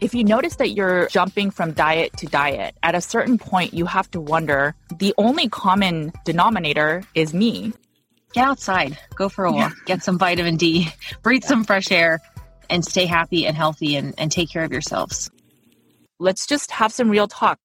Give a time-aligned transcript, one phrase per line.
[0.00, 3.86] if you notice that you're jumping from diet to diet, at a certain point, you
[3.86, 7.72] have to wonder the only common denominator is me.
[8.32, 10.88] Get outside, go for a walk, get some vitamin D,
[11.22, 12.20] breathe some fresh air,
[12.68, 15.30] and stay happy and healthy and, and take care of yourselves.
[16.18, 17.58] Let's just have some real talk.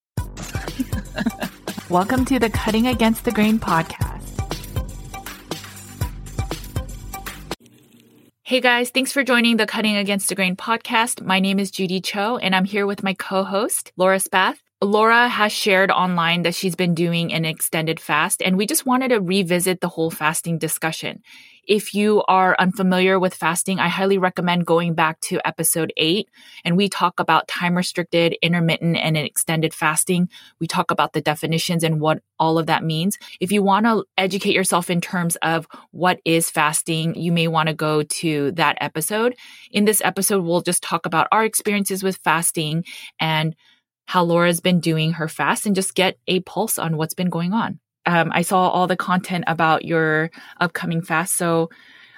[1.89, 4.08] Welcome to the Cutting Against the Grain podcast.
[8.49, 11.21] Hey guys, thanks for joining the Cutting Against the Grain podcast.
[11.21, 14.57] My name is Judy Cho and I'm here with my co-host, Laura Spath.
[14.81, 19.09] Laura has shared online that she's been doing an extended fast and we just wanted
[19.09, 21.21] to revisit the whole fasting discussion.
[21.67, 26.29] If you are unfamiliar with fasting, I highly recommend going back to episode eight
[26.63, 30.29] and we talk about time restricted, intermittent, and extended fasting.
[30.59, 33.17] We talk about the definitions and what all of that means.
[33.41, 37.67] If you want to educate yourself in terms of what is fasting, you may want
[37.67, 39.35] to go to that episode.
[39.71, 42.85] In this episode, we'll just talk about our experiences with fasting
[43.19, 43.55] and
[44.09, 47.53] how Laura's been doing her fast and just get a pulse on what's been going
[47.53, 51.35] on um, I saw all the content about your upcoming fast.
[51.35, 51.69] So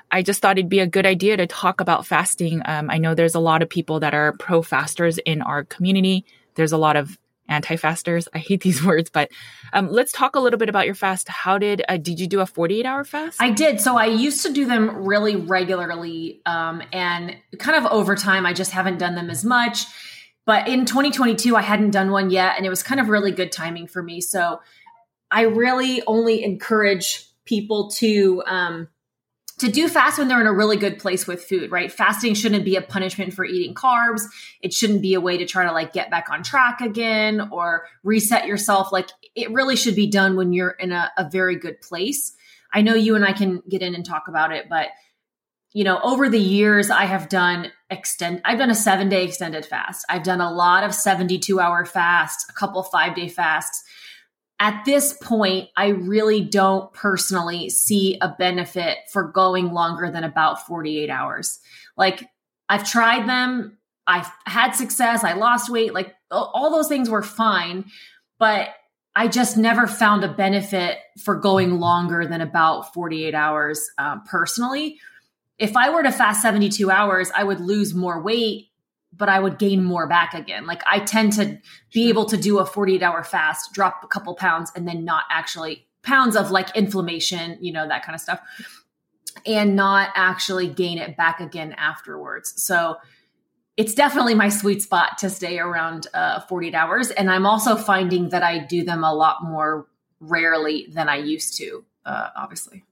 [0.10, 2.62] I just thought it'd be a good idea to talk about fasting.
[2.64, 6.26] Um, I know there's a lot of people that are pro fasters in our community.
[6.56, 7.18] There's a lot of
[7.50, 8.30] anti fasters.
[8.34, 9.32] I hate these words, but
[9.74, 11.28] um, let's talk a little bit about your fast.
[11.28, 13.42] How did uh, did you do a 48 hour fast?
[13.42, 13.82] I did.
[13.82, 18.54] So I used to do them really regularly, um, and kind of over time, I
[18.54, 19.86] just haven't done them as much.
[20.46, 23.52] But in 2022, I hadn't done one yet, and it was kind of really good
[23.52, 24.22] timing for me.
[24.22, 24.60] So
[25.30, 28.88] I really only encourage people to um,
[29.60, 31.92] to do fast when they're in a really good place with food, right?
[31.92, 34.24] Fasting shouldn't be a punishment for eating carbs.
[34.60, 37.86] It shouldn't be a way to try to like get back on track again or
[38.04, 38.92] reset yourself.
[38.92, 42.34] Like it really should be done when you're in a, a very good place.
[42.74, 44.88] I know you and I can get in and talk about it, but
[45.74, 48.42] you know, over the years, I have done extend.
[48.46, 50.06] I've done a seven day extended fast.
[50.10, 53.84] I've done a lot of 72 hour fasts, a couple five day fasts
[54.62, 60.68] at this point, I really don't personally see a benefit for going longer than about
[60.68, 61.60] 48 hours.
[61.98, 62.30] Like,
[62.70, 67.86] I've tried them, I've had success, I lost weight, like, all those things were fine,
[68.38, 68.70] but
[69.16, 75.00] I just never found a benefit for going longer than about 48 hours um, personally.
[75.58, 78.72] If I were to fast 72 hours, I would lose more weight
[79.14, 80.66] but I would gain more back again.
[80.66, 81.60] Like I tend to
[81.94, 85.24] be able to do a 48 hour fast, drop a couple pounds, and then not
[85.30, 88.40] actually pounds of like inflammation, you know, that kind of stuff,
[89.46, 92.62] and not actually gain it back again afterwards.
[92.62, 92.98] So
[93.78, 97.12] it's definitely my sweet spot to stay around uh, 48 hours.
[97.12, 99.88] And I'm also finding that I do them a lot more
[100.20, 102.84] rarely than I used to, uh, obviously.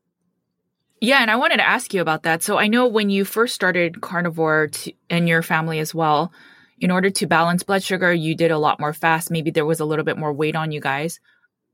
[1.01, 2.43] Yeah, and I wanted to ask you about that.
[2.43, 6.31] So I know when you first started carnivore to, and your family as well,
[6.79, 9.31] in order to balance blood sugar, you did a lot more fast.
[9.31, 11.19] Maybe there was a little bit more weight on you guys.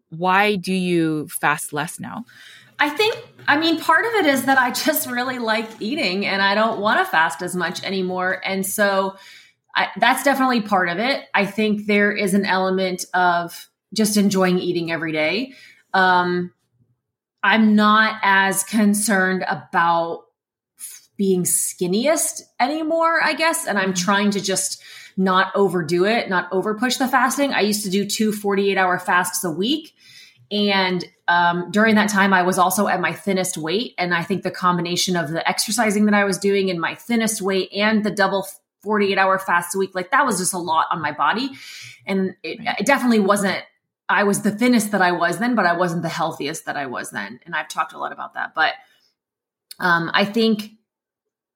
[0.09, 2.25] Why do you fast less now?
[2.77, 3.15] I think,
[3.47, 6.79] I mean, part of it is that I just really like eating and I don't
[6.79, 8.41] want to fast as much anymore.
[8.45, 9.15] And so
[9.75, 11.23] I, that's definitely part of it.
[11.33, 15.53] I think there is an element of just enjoying eating every day.
[15.93, 16.51] Um,
[17.45, 20.23] I'm not as concerned about
[21.15, 23.67] being skinniest anymore, I guess.
[23.67, 24.03] And I'm mm-hmm.
[24.03, 24.81] trying to just
[25.15, 27.53] not overdo it, not over push the fasting.
[27.53, 29.93] I used to do two 48 hour fasts a week.
[30.49, 33.93] And um, during that time, I was also at my thinnest weight.
[33.99, 37.43] And I think the combination of the exercising that I was doing in my thinnest
[37.43, 38.47] weight and the double
[38.81, 41.51] 48 hour fast a week, like that was just a lot on my body.
[42.07, 43.63] And it, it definitely wasn't,
[44.07, 46.85] I was the thinnest that I was then, but I wasn't the healthiest that I
[46.85, 47.39] was then.
[47.45, 48.53] And I've talked a lot about that.
[48.53, 48.73] But
[49.79, 50.71] um, I think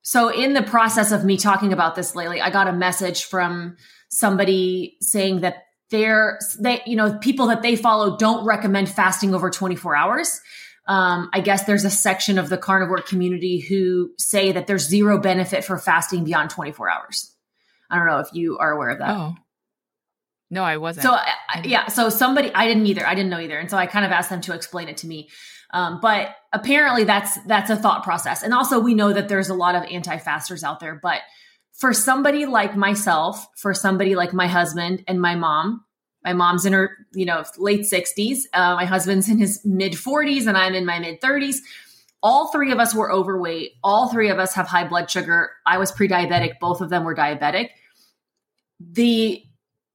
[0.01, 0.29] so.
[0.29, 3.77] In the process of me talking about this lately, I got a message from
[4.09, 9.49] somebody saying that they're they you know people that they follow don't recommend fasting over
[9.49, 10.41] 24 hours
[10.87, 15.17] um, i guess there's a section of the carnivore community who say that there's zero
[15.17, 17.33] benefit for fasting beyond 24 hours
[17.89, 19.35] i don't know if you are aware of that oh
[20.49, 21.17] no i wasn't so
[21.63, 24.11] yeah so somebody i didn't either i didn't know either and so i kind of
[24.11, 25.29] asked them to explain it to me
[25.71, 29.53] um, but apparently that's that's a thought process and also we know that there's a
[29.53, 31.21] lot of anti-fasters out there but
[31.79, 35.85] for somebody like myself, for somebody like my husband and my mom,
[36.25, 38.39] my mom's in her, you know, late 60s.
[38.51, 41.59] Uh, my husband's in his mid 40s and I'm in my mid 30s.
[42.21, 43.71] All three of us were overweight.
[43.81, 45.51] All three of us have high blood sugar.
[45.65, 46.59] I was pre-diabetic.
[46.59, 47.69] Both of them were diabetic.
[48.81, 49.41] The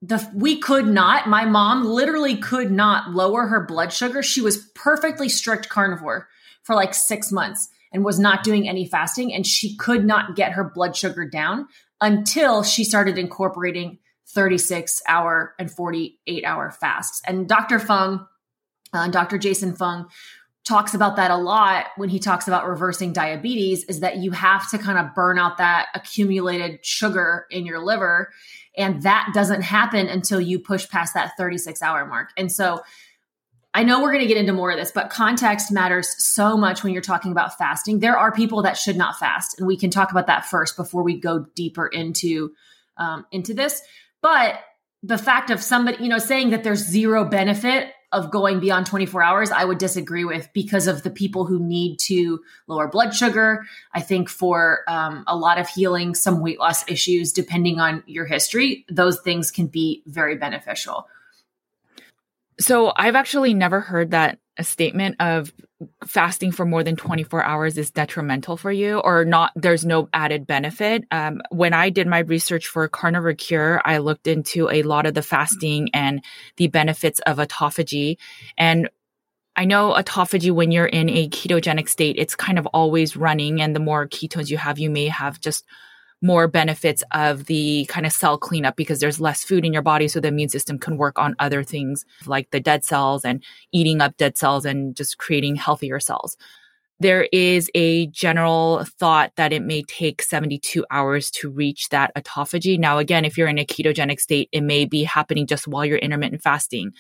[0.06, 1.28] the we could not.
[1.28, 4.22] My mom literally could not lower her blood sugar.
[4.22, 6.28] She was perfectly strict carnivore
[6.62, 9.32] for like 6 months and was not doing any fasting.
[9.32, 11.68] And she could not get her blood sugar down
[12.00, 13.98] until she started incorporating
[14.28, 17.22] 36 hour and 48 hour fasts.
[17.26, 17.78] And Dr.
[17.78, 18.26] Fung,
[18.92, 19.38] uh, Dr.
[19.38, 20.08] Jason Fung,
[20.64, 24.68] talks about that a lot when he talks about reversing diabetes is that you have
[24.70, 28.32] to kind of burn out that accumulated sugar in your liver
[28.76, 32.82] and that doesn't happen until you push past that 36 hour mark and so
[33.76, 36.84] I know we're going to get into more of this, but context matters so much
[36.84, 37.98] when you're talking about fasting.
[37.98, 41.02] There are people that should not fast, and we can talk about that first before
[41.02, 42.52] we go deeper into
[42.96, 43.82] um, into this.
[44.22, 44.60] But
[45.02, 49.22] the fact of somebody, you know, saying that there's zero benefit of going beyond 24
[49.22, 53.64] hours, I would disagree with because of the people who need to lower blood sugar.
[53.92, 58.26] I think for um, a lot of healing, some weight loss issues, depending on your
[58.26, 61.08] history, those things can be very beneficial.
[62.60, 65.52] So I've actually never heard that a statement of
[66.06, 70.46] fasting for more than 24 hours is detrimental for you or not there's no added
[70.46, 75.06] benefit um, when i did my research for carnivore cure i looked into a lot
[75.06, 76.24] of the fasting and
[76.56, 78.16] the benefits of autophagy
[78.56, 78.88] and
[79.56, 83.60] I know autophagy, when you're in a ketogenic state, it's kind of always running.
[83.60, 85.64] And the more ketones you have, you may have just
[86.24, 90.08] more benefits of the kind of cell cleanup because there's less food in your body.
[90.08, 94.00] So the immune system can work on other things like the dead cells and eating
[94.00, 96.38] up dead cells and just creating healthier cells.
[96.98, 102.78] There is a general thought that it may take 72 hours to reach that autophagy.
[102.78, 105.98] Now, again, if you're in a ketogenic state, it may be happening just while you're
[105.98, 106.92] intermittent fasting.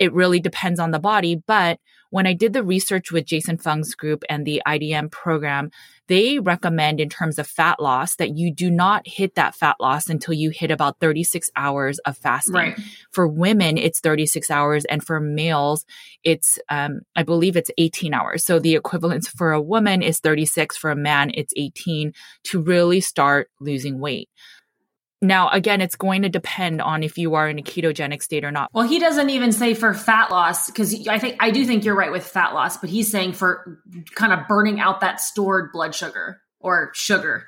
[0.00, 1.78] It really depends on the body, but
[2.10, 5.70] when I did the research with Jason Fung's group and the IDM program,
[6.08, 10.08] they recommend in terms of fat loss that you do not hit that fat loss
[10.08, 12.54] until you hit about 36 hours of fasting.
[12.54, 12.78] Right.
[13.10, 14.84] For women, it's 36 hours.
[14.86, 15.84] And for males,
[16.22, 18.44] it's, um, I believe it's 18 hours.
[18.44, 20.76] So the equivalent for a woman is 36.
[20.76, 22.12] For a man, it's 18
[22.44, 24.28] to really start losing weight.
[25.26, 28.52] Now, again, it's going to depend on if you are in a ketogenic state or
[28.52, 28.70] not.
[28.72, 31.96] Well, he doesn't even say for fat loss because I think I do think you're
[31.96, 33.80] right with fat loss, but he's saying for
[34.14, 37.46] kind of burning out that stored blood sugar or sugar.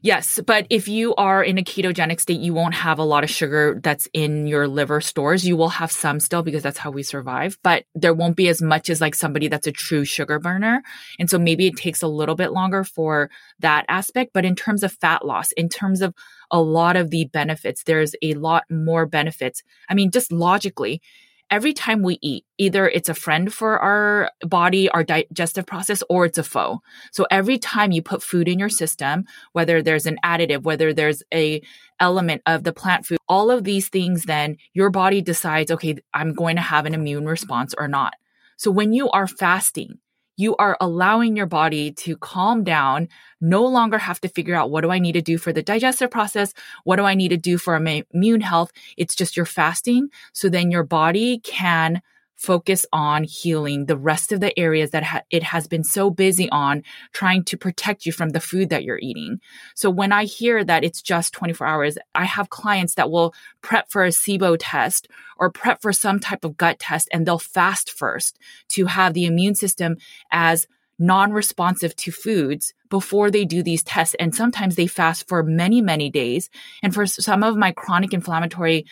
[0.00, 3.30] Yes, but if you are in a ketogenic state, you won't have a lot of
[3.30, 5.44] sugar that's in your liver stores.
[5.44, 8.62] You will have some still because that's how we survive, but there won't be as
[8.62, 10.82] much as like somebody that's a true sugar burner.
[11.18, 13.28] And so maybe it takes a little bit longer for
[13.58, 14.30] that aspect.
[14.32, 16.14] But in terms of fat loss, in terms of
[16.50, 19.64] a lot of the benefits, there's a lot more benefits.
[19.88, 21.02] I mean, just logically,
[21.50, 26.26] every time we eat, either it's a friend for our body, our digestive process, or
[26.26, 26.80] it's a foe.
[27.12, 31.22] So every time you put food in your system, whether there's an additive, whether there's
[31.32, 31.62] a
[32.00, 36.34] element of the plant food, all of these things, then your body decides, okay, I'm
[36.34, 38.14] going to have an immune response or not.
[38.56, 39.98] So when you are fasting,
[40.38, 43.08] you are allowing your body to calm down,
[43.40, 46.10] no longer have to figure out what do I need to do for the digestive
[46.10, 46.54] process?
[46.84, 48.72] What do I need to do for immune health?
[48.96, 50.08] It's just your fasting.
[50.32, 52.00] So then your body can
[52.38, 56.48] focus on healing the rest of the areas that ha- it has been so busy
[56.50, 59.40] on trying to protect you from the food that you're eating.
[59.74, 63.90] So when I hear that it's just 24 hours, I have clients that will prep
[63.90, 67.90] for a SIBO test or prep for some type of gut test and they'll fast
[67.90, 69.96] first to have the immune system
[70.30, 70.68] as
[70.98, 74.16] non-responsive to foods before they do these tests.
[74.18, 76.50] And sometimes they fast for many, many days.
[76.82, 78.86] And for some of my chronic inflammatory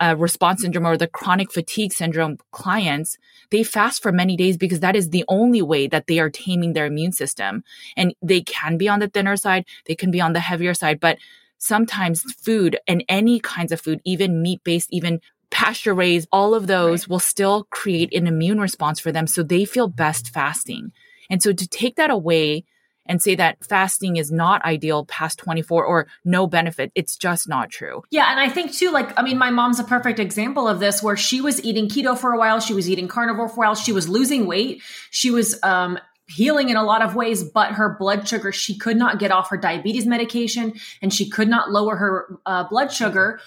[0.00, 3.18] uh, response syndrome or the chronic fatigue syndrome clients,
[3.50, 6.72] they fast for many days because that is the only way that they are taming
[6.72, 7.64] their immune system.
[7.96, 11.00] And they can be on the thinner side, they can be on the heavier side,
[11.00, 11.18] but
[11.58, 15.20] sometimes food and any kinds of food, even meat based, even
[15.50, 17.08] pasture raised, all of those right.
[17.08, 19.26] will still create an immune response for them.
[19.26, 20.92] So they feel best fasting.
[21.30, 22.64] And so to take that away
[23.06, 27.70] and say that fasting is not ideal past 24 or no benefit, it's just not
[27.70, 28.02] true.
[28.10, 28.30] Yeah.
[28.30, 31.16] And I think too, like, I mean, my mom's a perfect example of this where
[31.16, 32.60] she was eating keto for a while.
[32.60, 33.74] She was eating carnivore for a while.
[33.74, 34.82] She was losing weight.
[35.10, 38.96] She was, um, healing in a lot of ways, but her blood sugar, she could
[38.96, 43.40] not get off her diabetes medication and she could not lower her uh, blood sugar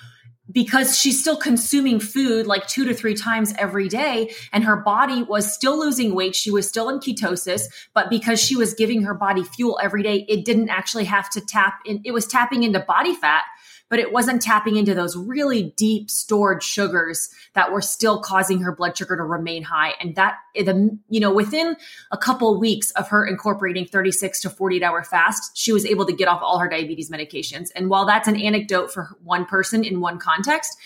[0.52, 5.24] because she's still consuming food like two to three times every day and her body
[5.24, 6.36] was still losing weight.
[6.36, 10.26] She was still in ketosis but because she was giving her body fuel every day
[10.28, 13.44] it didn't actually have to tap in it was tapping into body fat
[13.90, 18.76] but it wasn't tapping into those really deep stored sugars that were still causing her
[18.76, 19.94] blood sugar to remain high.
[20.02, 21.76] And that, the, you know, within
[22.12, 26.14] a couple weeks of her incorporating 36 to 48 hour fast, she was able to
[26.14, 27.70] get off all her diabetes medications.
[27.76, 30.78] And while that's an anecdote for one person in one context,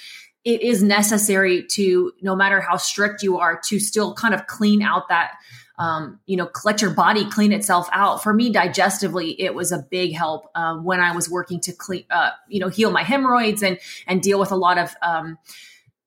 [0.45, 4.81] it is necessary to, no matter how strict you are, to still kind of clean
[4.81, 5.31] out that
[5.79, 8.21] um, you know, let your body clean itself out.
[8.21, 12.03] For me, digestively, it was a big help um, when I was working to clean,
[12.11, 15.37] uh, you know, heal my hemorrhoids and and deal with a lot of, um,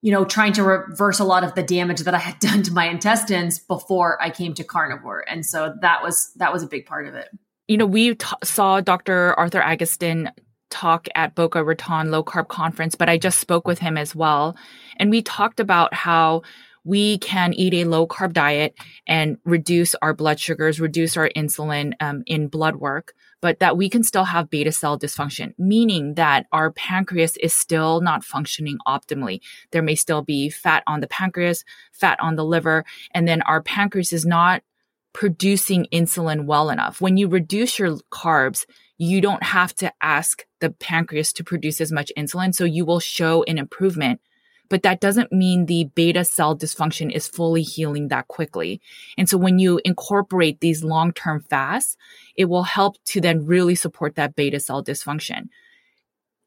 [0.02, 2.73] you know, trying to reverse a lot of the damage that I had done to
[2.73, 5.25] my intestines before I came to carnivore.
[5.26, 7.31] And so that was that was a big part of it.
[7.67, 9.33] You know, we t- saw Dr.
[9.38, 10.31] Arthur Agustin
[10.69, 14.55] talk at Boca Raton Low Carb Conference, but I just spoke with him as well,
[14.99, 16.43] and we talked about how
[16.85, 18.75] we can eat a low carb diet
[19.07, 23.89] and reduce our blood sugars, reduce our insulin um, in blood work, but that we
[23.89, 29.41] can still have beta cell dysfunction, meaning that our pancreas is still not functioning optimally.
[29.71, 33.62] There may still be fat on the pancreas, fat on the liver, and then our
[33.62, 34.62] pancreas is not
[35.12, 37.01] producing insulin well enough.
[37.01, 38.65] When you reduce your carbs,
[38.97, 42.55] you don't have to ask the pancreas to produce as much insulin.
[42.55, 44.21] So you will show an improvement
[44.73, 48.81] but that doesn't mean the beta cell dysfunction is fully healing that quickly.
[49.19, 51.99] And so when you incorporate these long-term fasts,
[52.37, 55.50] it will help to then really support that beta cell dysfunction.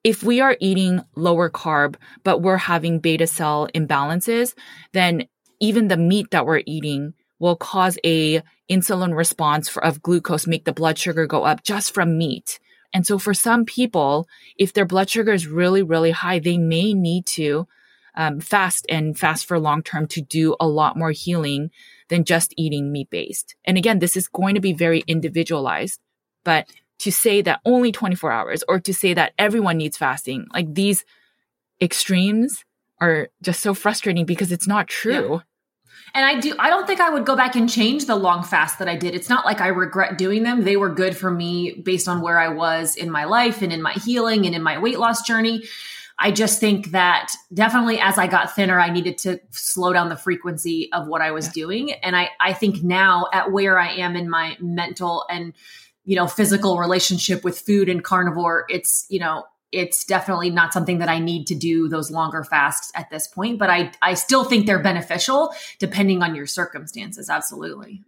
[0.04, 4.56] If we are eating lower carb, but we're having beta cell imbalances,
[4.92, 5.28] then
[5.60, 8.42] even the meat that we're eating will cause a
[8.72, 12.60] insulin response for, of glucose, make the blood sugar go up just from meat.
[12.92, 14.28] And so for some people,
[14.58, 17.68] if their blood sugar is really, really high, they may need to
[18.16, 21.72] um, fast and fast for long term to do a lot more healing
[22.10, 23.56] than just eating meat based.
[23.66, 26.00] And again, this is going to be very individualized,
[26.44, 26.68] but
[27.00, 31.04] to say that only 24 hours or to say that everyone needs fasting, like these
[31.82, 32.64] extremes
[33.02, 35.34] are just so frustrating because it's not true.
[35.34, 35.40] Yeah.
[36.14, 38.80] And I do I don't think I would go back and change the long fast
[38.80, 39.16] that I did.
[39.16, 40.64] It's not like I regret doing them.
[40.64, 43.82] They were good for me based on where I was in my life and in
[43.82, 45.64] my healing and in my weight loss journey.
[46.18, 50.16] I just think that definitely as I got thinner, I needed to slow down the
[50.16, 51.52] frequency of what I was yeah.
[51.54, 51.92] doing.
[51.92, 55.54] And I, I think now at where I am in my mental and,
[56.06, 61.00] you know, physical relationship with food and carnivore, it's, you know, it's definitely not something
[61.00, 64.46] that I need to do those longer fasts at this point, but I, I still
[64.46, 67.30] think they're beneficial depending on your circumstances.
[67.30, 68.02] Absolutely.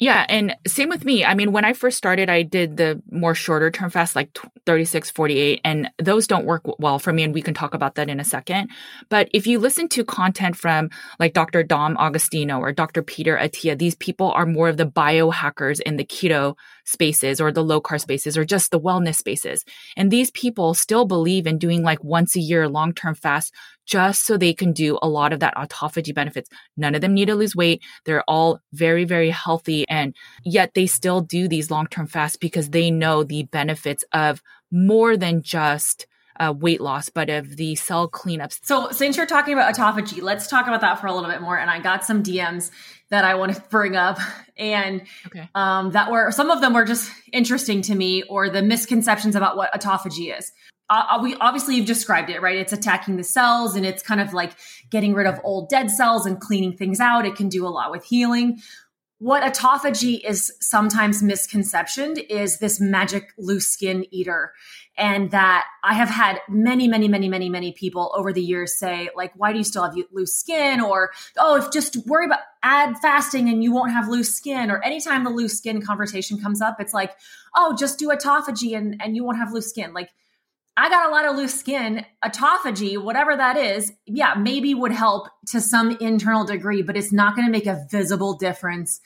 [0.00, 0.24] Yeah.
[0.30, 1.26] And same with me.
[1.26, 5.10] I mean, when I first started, I did the more shorter term fast, like 36,
[5.10, 7.22] 48, and those don't work well for me.
[7.22, 8.70] And we can talk about that in a second.
[9.10, 10.88] But if you listen to content from
[11.18, 11.62] like Dr.
[11.62, 13.02] Dom D'Agostino or Dr.
[13.02, 16.56] Peter Attia, these people are more of the biohackers in the keto
[16.90, 19.64] spaces or the low carb spaces or just the wellness spaces.
[19.96, 23.54] And these people still believe in doing like once a year long term fast
[23.86, 26.48] just so they can do a lot of that autophagy benefits.
[26.76, 27.82] None of them need to lose weight.
[28.04, 29.88] They're all very, very healthy.
[29.88, 34.42] And yet they still do these long term fasts because they know the benefits of
[34.70, 36.06] more than just
[36.40, 38.60] uh, weight loss, but of the cell cleanups.
[38.62, 41.58] So, since you're talking about autophagy, let's talk about that for a little bit more.
[41.58, 42.70] And I got some DMs
[43.10, 44.18] that I want to bring up,
[44.56, 45.48] and okay.
[45.54, 49.56] um, that were some of them were just interesting to me, or the misconceptions about
[49.56, 50.52] what autophagy is
[50.90, 54.34] uh, we obviously you've described it right it's attacking the cells and it's kind of
[54.34, 54.52] like
[54.90, 57.90] getting rid of old dead cells and cleaning things out it can do a lot
[57.90, 58.60] with healing
[59.20, 64.52] what autophagy is sometimes misconceptioned is this magic loose skin eater
[64.96, 69.08] and that i have had many many many many many people over the years say
[69.14, 70.80] like why do you still have loose skin?
[70.80, 74.70] or oh if just worry about add fasting and you won't have loose skin.
[74.70, 77.12] Or anytime the loose skin conversation comes up it's like
[77.54, 79.92] oh just do autophagy and and you won't have loose skin.
[79.92, 80.10] Like
[80.80, 82.06] I got a lot of loose skin.
[82.24, 87.36] Autophagy, whatever that is, yeah, maybe would help to some internal degree, but it's not
[87.36, 88.98] going to make a visible difference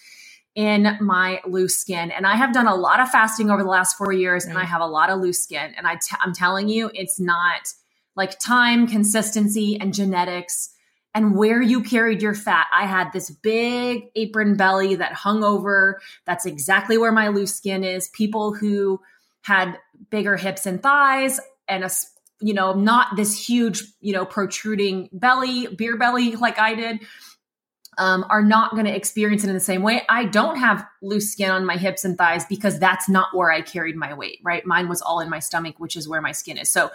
[0.55, 2.13] in my loose skin.
[2.13, 4.63] And I have done a lot of fasting over the last four years, and I
[4.63, 4.69] mm.
[4.69, 5.75] have a lot of loose skin.
[5.77, 7.73] And i t- I'm telling you, it's not
[8.15, 10.71] like time, consistency, and genetics
[11.13, 12.69] and where you carried your fat.
[12.73, 16.01] I had this big apron belly that hung over.
[16.25, 18.09] That's exactly where my loose skin is.
[18.11, 19.01] People who
[19.43, 19.77] had
[20.11, 21.91] bigger hips and thighs and a
[22.41, 27.01] you know not this huge you know protruding belly beer belly like i did
[27.97, 30.03] um, are not going to experience it in the same way.
[30.09, 33.61] I don't have loose skin on my hips and thighs because that's not where i
[33.61, 34.67] carried my weight right?
[34.67, 36.71] Mine was all in my stomach which is where my skin is.
[36.71, 36.91] So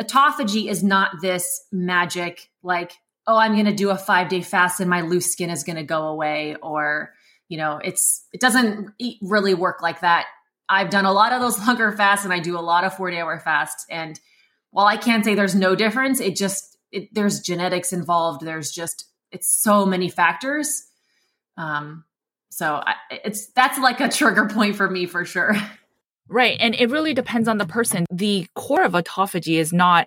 [0.00, 2.92] autophagy is not this magic like
[3.26, 5.76] oh i'm going to do a five day fast and my loose skin is going
[5.76, 7.12] to go away or
[7.48, 8.90] you know it's it doesn't
[9.20, 10.26] really work like that
[10.68, 13.18] I've done a lot of those longer fasts and I do a lot of 40
[13.18, 13.86] hour fasts.
[13.90, 14.18] And
[14.70, 18.44] while I can't say there's no difference, it just, it, there's genetics involved.
[18.44, 20.82] There's just, it's so many factors.
[21.56, 22.04] Um,
[22.50, 25.54] so I, it's, that's like a trigger point for me for sure.
[26.28, 26.56] Right.
[26.60, 28.06] And it really depends on the person.
[28.10, 30.06] The core of autophagy is not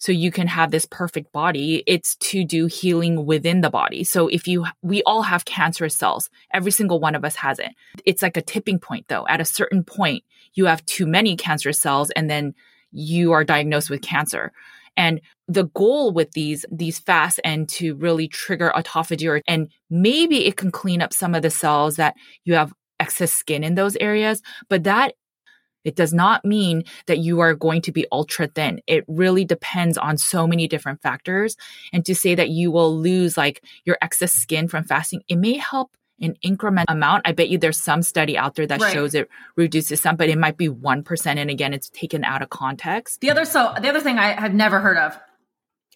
[0.00, 1.84] so you can have this perfect body.
[1.86, 4.02] It's to do healing within the body.
[4.02, 6.30] So if you, we all have cancerous cells.
[6.52, 7.72] Every single one of us has it.
[8.06, 9.26] It's like a tipping point though.
[9.28, 12.54] At a certain point, you have too many cancerous cells and then
[12.90, 14.52] you are diagnosed with cancer.
[14.96, 20.46] And the goal with these these fasts and to really trigger autophagy or and maybe
[20.46, 22.14] it can clean up some of the cells that
[22.44, 25.14] you have excess skin in those areas, but that
[25.84, 28.80] it does not mean that you are going to be ultra thin.
[28.86, 31.56] It really depends on so many different factors.
[31.92, 35.56] And to say that you will lose like your excess skin from fasting, it may
[35.56, 37.22] help an increment amount.
[37.26, 38.92] I bet you there's some study out there that right.
[38.92, 41.26] shows it reduces some, but it might be 1%.
[41.26, 43.20] And again, it's taken out of context.
[43.20, 45.18] The other, so the other thing I had never heard of,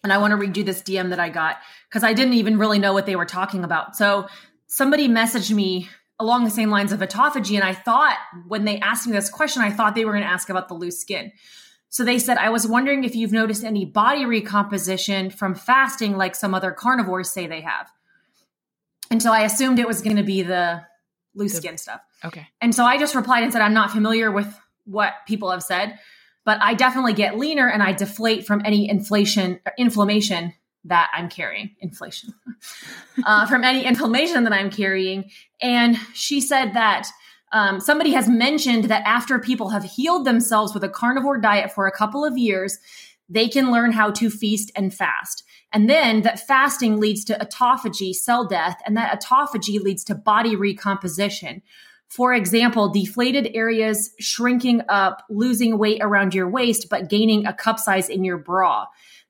[0.03, 1.57] and I want to redo this DM that I got
[1.89, 3.95] because I didn't even really know what they were talking about.
[3.95, 4.27] So
[4.67, 7.55] somebody messaged me along the same lines of autophagy.
[7.55, 10.29] And I thought when they asked me this question, I thought they were going to
[10.29, 11.31] ask about the loose skin.
[11.89, 16.35] So they said, I was wondering if you've noticed any body recomposition from fasting like
[16.35, 17.89] some other carnivores say they have.
[19.11, 20.83] And so I assumed it was going to be the
[21.35, 22.01] loose the, skin stuff.
[22.23, 22.47] Okay.
[22.61, 24.53] And so I just replied and said, I'm not familiar with
[24.85, 25.97] what people have said,
[26.43, 30.53] but I definitely get leaner and I deflate from any inflation, inflammation
[30.85, 32.33] that I'm carrying, inflation,
[33.25, 35.29] uh, from any inflammation that I'm carrying.
[35.61, 37.07] And she said that
[37.51, 41.87] um, somebody has mentioned that after people have healed themselves with a carnivore diet for
[41.87, 42.77] a couple of years,
[43.29, 45.43] they can learn how to feast and fast.
[45.73, 50.55] And then that fasting leads to autophagy, cell death, and that autophagy leads to body
[50.55, 51.61] recomposition.
[52.07, 57.79] For example, deflated areas shrinking up, losing weight around your waist, but gaining a cup
[57.79, 58.85] size in your bra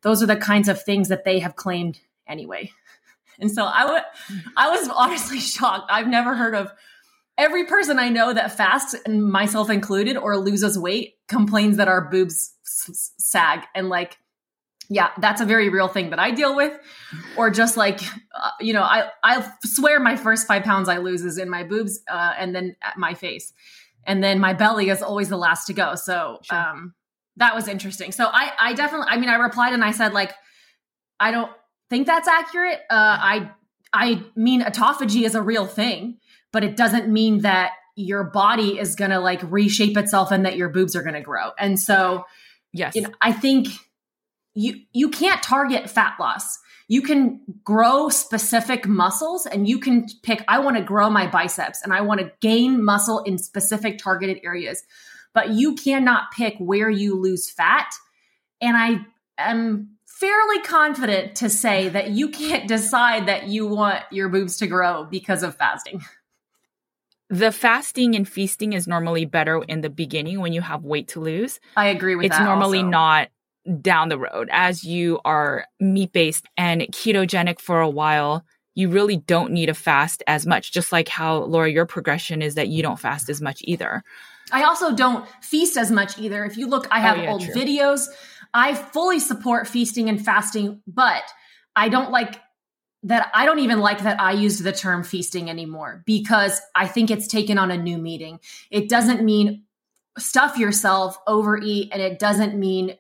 [0.06, 2.72] those are the kinds of things that they have claimed anyway.
[3.38, 4.02] And so I would,
[4.56, 5.91] I was honestly shocked.
[5.91, 6.72] I've never heard of
[7.38, 12.10] every person I know that fasts, and myself included, or loses weight, complains that our
[12.10, 13.65] boobs sag.
[13.76, 14.18] And like,
[14.88, 16.80] yeah, that's a very real thing that I deal with.
[17.36, 18.00] Or just like,
[18.41, 21.65] uh, you know, I I swear my first five pounds I lose is in my
[21.65, 23.52] boobs, uh, and then at my face,
[24.06, 25.96] and then my belly is always the last to go.
[25.96, 26.58] So, sure.
[26.58, 26.94] um,
[27.38, 28.12] that was interesting.
[28.12, 30.34] So I, I definitely, I mean, I replied and I said like,
[31.19, 31.52] I don't
[31.89, 32.80] think that's accurate.
[32.89, 33.52] Uh, I,
[33.93, 36.17] I mean, autophagy is a real thing,
[36.52, 40.58] but it doesn't mean that your body is going to like reshape itself and that
[40.58, 41.52] your boobs are going to grow.
[41.58, 42.26] And so,
[42.74, 43.67] yes, you know, I think
[44.54, 46.60] you, you can't target fat loss.
[46.88, 51.82] You can grow specific muscles and you can pick, I want to grow my biceps
[51.84, 54.84] and I want to gain muscle in specific targeted areas
[55.36, 57.93] but you cannot pick where you lose fat.
[58.62, 59.06] And I
[59.38, 64.67] am fairly confident to say that you can't decide that you want your boobs to
[64.67, 66.02] grow because of fasting.
[67.30, 71.19] The fasting and feasting is normally better in the beginning when you have weight to
[71.19, 71.60] lose.
[71.76, 72.41] I agree with it's that.
[72.41, 72.89] It's normally also.
[72.89, 73.30] not
[73.82, 78.45] down the road as you are meat based and ketogenic for a while
[78.76, 82.54] you really don't need a fast as much just like how laura your progression is
[82.54, 84.04] that you don't fast as much either
[84.51, 86.45] I also don't feast as much either.
[86.45, 87.53] If you look, I have oh, yeah, old true.
[87.53, 88.08] videos.
[88.53, 91.23] I fully support feasting and fasting, but
[91.75, 92.39] I don't like
[93.03, 97.12] that I don't even like that I used the term feasting anymore because I think
[97.12, 98.39] it's taken on a new meaning.
[98.71, 99.63] It doesn't mean
[100.17, 102.95] stuff yourself, overeat, and it doesn't mean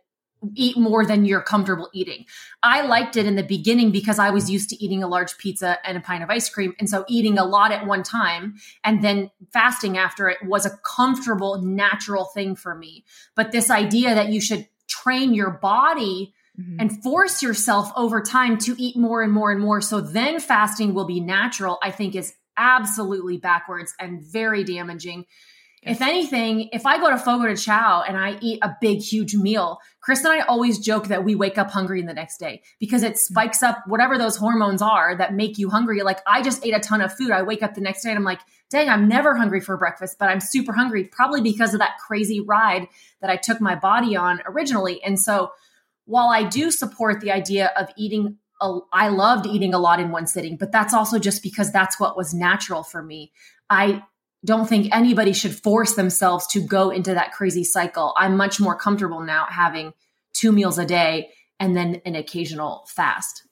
[0.55, 2.25] eat more than you're comfortable eating.
[2.63, 5.77] I liked it in the beginning because I was used to eating a large pizza
[5.87, 6.73] and a pint of ice cream.
[6.79, 10.77] And so eating a lot at one time and then fasting after it was a
[10.83, 13.05] comfortable, natural thing for me.
[13.35, 16.79] But this idea that you should train your body mm-hmm.
[16.79, 19.81] and force yourself over time to eat more and more and more.
[19.81, 25.25] So then fasting will be natural, I think is absolutely backwards and very damaging.
[25.85, 29.35] If anything, if I go to Fogo de Chao and I eat a big, huge
[29.35, 33.03] meal, Chris and I always joke that we wake up hungry the next day because
[33.03, 33.33] it mm-hmm.
[33.33, 36.01] spikes up whatever those hormones are that make you hungry.
[36.01, 37.29] Like I just ate a ton of food.
[37.29, 38.39] I wake up the next day and I'm like,
[38.71, 42.39] dang, I'm never hungry for breakfast, but I'm super hungry, probably because of that crazy
[42.39, 42.87] ride
[43.21, 45.03] that I took my body on originally.
[45.03, 45.51] And so
[46.05, 50.09] while I do support the idea of eating, a, I loved eating a lot in
[50.09, 53.31] one sitting, but that's also just because that's what was natural for me.
[53.69, 54.03] I
[54.45, 58.13] don't think anybody should force themselves to go into that crazy cycle.
[58.17, 59.93] I'm much more comfortable now having
[60.33, 61.29] two meals a day
[61.59, 63.43] and then an occasional fast.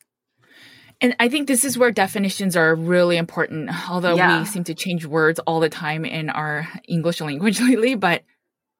[1.01, 4.39] And I think this is where definitions are really important, although yeah.
[4.39, 7.95] we seem to change words all the time in our English language lately.
[7.95, 8.23] But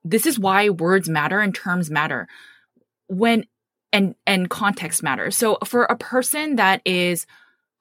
[0.04, 2.28] this is why words matter and terms matter.
[3.08, 3.46] When
[3.92, 5.36] and and context matters.
[5.36, 7.26] So for a person that is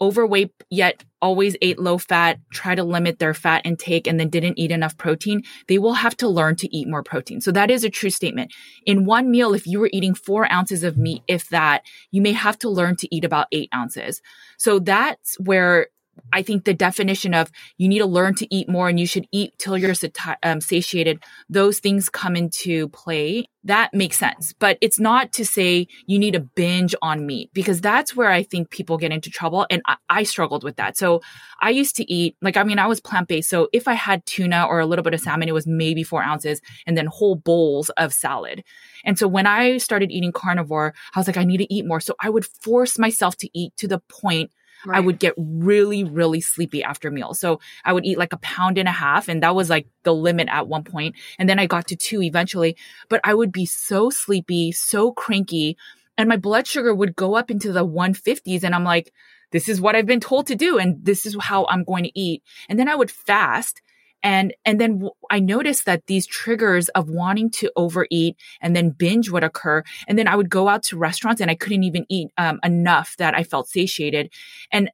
[0.03, 4.59] overweight yet always ate low fat, try to limit their fat intake and then didn't
[4.59, 7.41] eat enough protein, they will have to learn to eat more protein.
[7.41, 8.53] So that is a true statement.
[8.85, 12.33] In one meal, if you were eating four ounces of meat, if that, you may
[12.33, 14.21] have to learn to eat about eight ounces.
[14.59, 15.87] So that's where
[16.33, 19.27] I think the definition of you need to learn to eat more and you should
[19.33, 23.47] eat till you're sati- um, satiated, those things come into play.
[23.65, 24.55] That makes sense.
[24.59, 28.43] But it's not to say you need to binge on meat because that's where I
[28.43, 29.67] think people get into trouble.
[29.71, 30.97] And I, I struggled with that.
[30.97, 31.21] So
[31.61, 33.51] I used to eat, like, I mean, I was plant based.
[33.51, 36.23] So if I had tuna or a little bit of salmon, it was maybe four
[36.23, 38.65] ounces and then whole bowls of salad.
[39.05, 42.01] And so when I started eating carnivore, I was like, I need to eat more.
[42.01, 44.51] So I would force myself to eat to the point
[44.87, 44.99] Right.
[44.99, 47.39] I would get really, really sleepy after meals.
[47.39, 50.15] So I would eat like a pound and a half, and that was like the
[50.15, 51.15] limit at one point.
[51.39, 52.77] And then I got to two eventually,
[53.09, 55.77] but I would be so sleepy, so cranky,
[56.19, 58.65] and my blood sugar would go up into the 150s.
[58.65, 59.13] And I'm like,
[59.51, 62.19] this is what I've been told to do, and this is how I'm going to
[62.19, 62.43] eat.
[62.69, 63.83] And then I would fast
[64.23, 68.91] and and then w- i noticed that these triggers of wanting to overeat and then
[68.91, 69.83] binge would occur.
[70.09, 73.17] And then i would go out to restaurants and i couldn't even eat um, enough
[73.19, 74.33] that i felt satiated.
[74.71, 74.91] And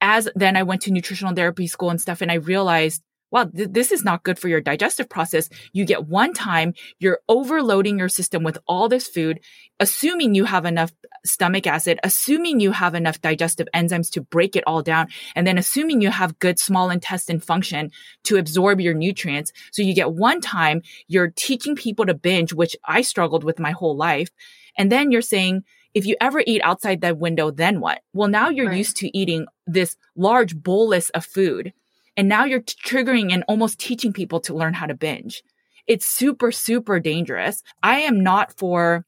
[0.00, 3.70] as then i went to nutritional therapy school and stuff and i realized wow, th-
[3.70, 5.48] this is not good for your digestive process.
[5.72, 9.40] You get one time, you're overloading your system with all this food,
[9.80, 14.56] assuming you have enough uh, stomach acid, assuming you have enough digestive enzymes to break
[14.56, 17.90] it all down, and then assuming you have good small intestine function
[18.24, 19.52] to absorb your nutrients.
[19.72, 23.72] So you get one time, you're teaching people to binge, which I struggled with my
[23.72, 24.30] whole life.
[24.78, 28.02] And then you're saying, if you ever eat outside that window, then what?
[28.12, 28.76] Well, now you're right.
[28.76, 31.72] used to eating this large bolus of food
[32.16, 35.42] and now you're triggering and almost teaching people to learn how to binge.
[35.86, 37.62] It's super, super dangerous.
[37.82, 39.04] I am not for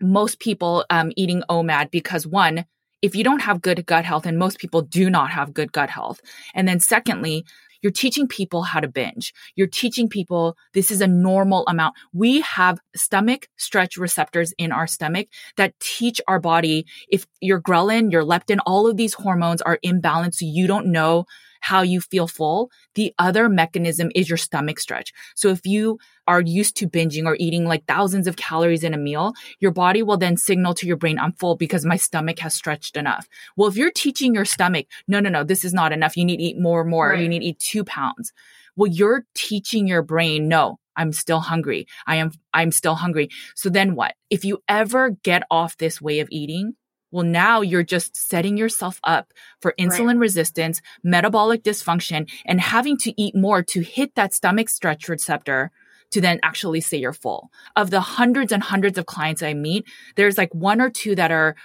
[0.00, 2.64] most people um, eating OMAD because one,
[3.02, 5.90] if you don't have good gut health, and most people do not have good gut
[5.90, 6.20] health.
[6.54, 7.44] And then secondly,
[7.82, 9.32] you're teaching people how to binge.
[9.54, 11.94] You're teaching people this is a normal amount.
[12.12, 18.12] We have stomach stretch receptors in our stomach that teach our body if your ghrelin,
[18.12, 20.38] your leptin, all of these hormones are imbalanced.
[20.40, 21.24] You don't know
[21.60, 22.70] how you feel full.
[22.94, 25.12] The other mechanism is your stomach stretch.
[25.36, 25.98] So if you
[26.30, 30.00] are used to binging or eating like thousands of calories in a meal, your body
[30.00, 33.28] will then signal to your brain, I'm full because my stomach has stretched enough.
[33.56, 36.16] Well, if you're teaching your stomach, no, no, no, this is not enough.
[36.16, 37.08] You need to eat more, more.
[37.08, 37.20] Right.
[37.20, 38.32] You need to eat two pounds.
[38.76, 41.88] Well, you're teaching your brain, no, I'm still hungry.
[42.06, 43.30] I am, I'm still hungry.
[43.56, 44.14] So then what?
[44.30, 46.76] If you ever get off this way of eating,
[47.10, 50.18] well, now you're just setting yourself up for insulin right.
[50.18, 55.72] resistance, metabolic dysfunction, and having to eat more to hit that stomach stretch receptor
[56.12, 57.50] to then actually say you're full.
[57.76, 61.30] Of the hundreds and hundreds of clients I meet, there's like one or two that
[61.30, 61.56] are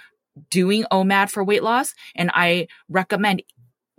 [0.50, 1.94] doing OMAD for weight loss.
[2.14, 3.42] And I recommend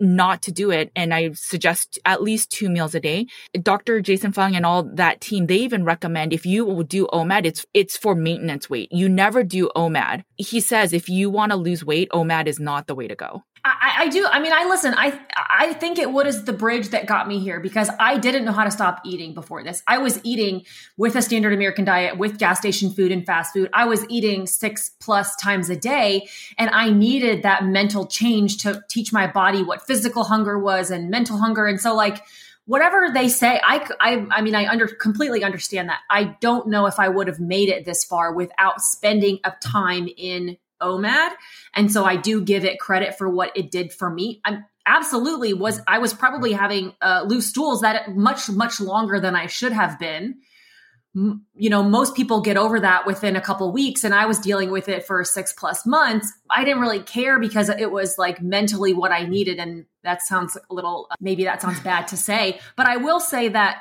[0.00, 0.90] not to do it.
[0.94, 3.26] And I suggest at least two meals a day.
[3.60, 4.00] Dr.
[4.00, 7.66] Jason Fung and all that team, they even recommend if you will do OMAD, it's,
[7.74, 8.92] it's for maintenance weight.
[8.92, 10.22] You never do OMAD.
[10.36, 13.42] He says if you want to lose weight, OMAD is not the way to go.
[13.80, 14.26] I, I, do.
[14.26, 14.94] I mean, I listen.
[14.96, 18.52] I I think it was the bridge that got me here because I didn't know
[18.52, 19.82] how to stop eating before this.
[19.86, 20.64] I was eating
[20.96, 23.68] with a standard American diet, with gas station food and fast food.
[23.72, 28.82] I was eating six plus times a day, and I needed that mental change to
[28.88, 31.66] teach my body what physical hunger was and mental hunger.
[31.66, 32.22] And so, like
[32.66, 36.00] whatever they say, I I I mean, I under completely understand that.
[36.10, 40.08] I don't know if I would have made it this far without spending a time
[40.16, 41.30] in OMAD.
[41.74, 44.40] And so I do give it credit for what it did for me.
[44.44, 49.36] I'm absolutely was I was probably having uh, loose stools that much much longer than
[49.36, 50.36] I should have been.
[51.14, 54.70] You know, most people get over that within a couple weeks, and I was dealing
[54.70, 56.32] with it for six plus months.
[56.50, 60.56] I didn't really care because it was like mentally what I needed, and that sounds
[60.56, 63.78] a little maybe that sounds bad to say, but I will say that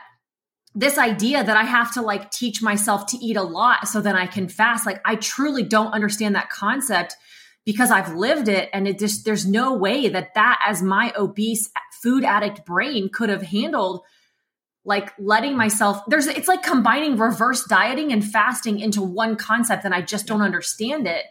[0.78, 4.16] this idea that I have to like teach myself to eat a lot so that
[4.16, 7.16] I can fast, like I truly don't understand that concept
[7.66, 11.72] because I've lived it and it just there's no way that that as my obese
[12.04, 14.04] food addict brain could have handled
[14.86, 19.96] like letting myself there's it's like combining reverse dieting and fasting into one concept and
[19.96, 21.26] I just don't understand it.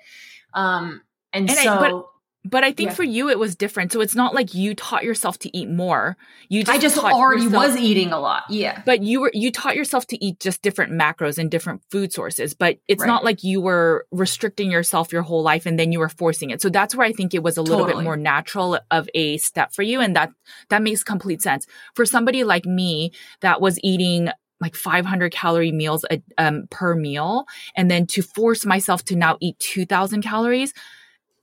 [0.54, 2.06] Um and, and so I, but
[2.50, 2.94] but I think yeah.
[2.94, 3.92] for you it was different.
[3.92, 6.16] So it's not like you taught yourself to eat more.
[6.48, 8.44] You just I just already yourself, was eating a lot.
[8.48, 8.82] Yeah.
[8.84, 12.54] But you were you taught yourself to eat just different macros and different food sources.
[12.54, 13.06] But it's right.
[13.06, 16.62] not like you were restricting yourself your whole life and then you were forcing it.
[16.62, 18.02] So that's where I think it was a little totally.
[18.02, 20.00] bit more natural of a step for you.
[20.00, 20.30] And that
[20.68, 21.66] that makes complete sense.
[21.94, 24.30] For somebody like me that was eating
[24.60, 27.44] like 500 calorie meals a, um, per meal
[27.76, 30.72] and then to force myself to now eat 2000 calories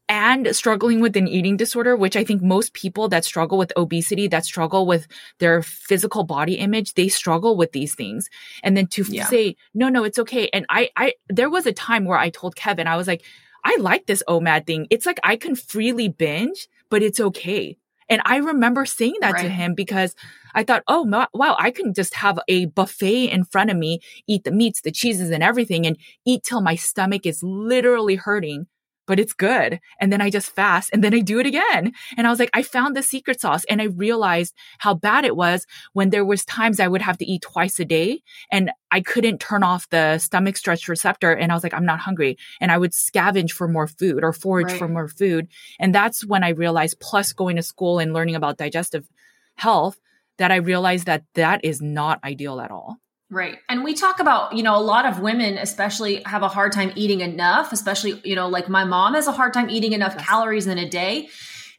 [0.09, 4.27] and struggling with an eating disorder, which I think most people that struggle with obesity,
[4.27, 5.07] that struggle with
[5.39, 8.29] their physical body image, they struggle with these things.
[8.63, 9.25] And then to yeah.
[9.27, 10.49] say, no, no, it's okay.
[10.51, 13.23] And I, I, there was a time where I told Kevin, I was like,
[13.63, 14.87] I like this OMAD thing.
[14.89, 17.77] It's like I can freely binge, but it's okay.
[18.09, 19.43] And I remember saying that right.
[19.43, 20.13] to him because
[20.53, 24.43] I thought, oh, wow, I can just have a buffet in front of me, eat
[24.43, 28.67] the meats, the cheeses, and everything, and eat till my stomach is literally hurting
[29.05, 29.79] but it's good.
[29.99, 31.93] And then I just fast and then I do it again.
[32.17, 35.35] And I was like, I found the secret sauce and I realized how bad it
[35.35, 39.01] was when there was times I would have to eat twice a day and I
[39.01, 41.33] couldn't turn off the stomach stretch receptor.
[41.33, 42.37] And I was like, I'm not hungry.
[42.61, 44.77] And I would scavenge for more food or forage right.
[44.77, 45.47] for more food.
[45.79, 49.07] And that's when I realized, plus going to school and learning about digestive
[49.55, 49.99] health,
[50.37, 52.97] that I realized that that is not ideal at all.
[53.29, 53.57] Right.
[53.67, 56.91] And we talk about, you know, a lot of women especially have a hard time
[56.95, 60.27] eating enough, especially, you know, like my mom has a hard time eating enough yes.
[60.27, 61.29] calories in a day.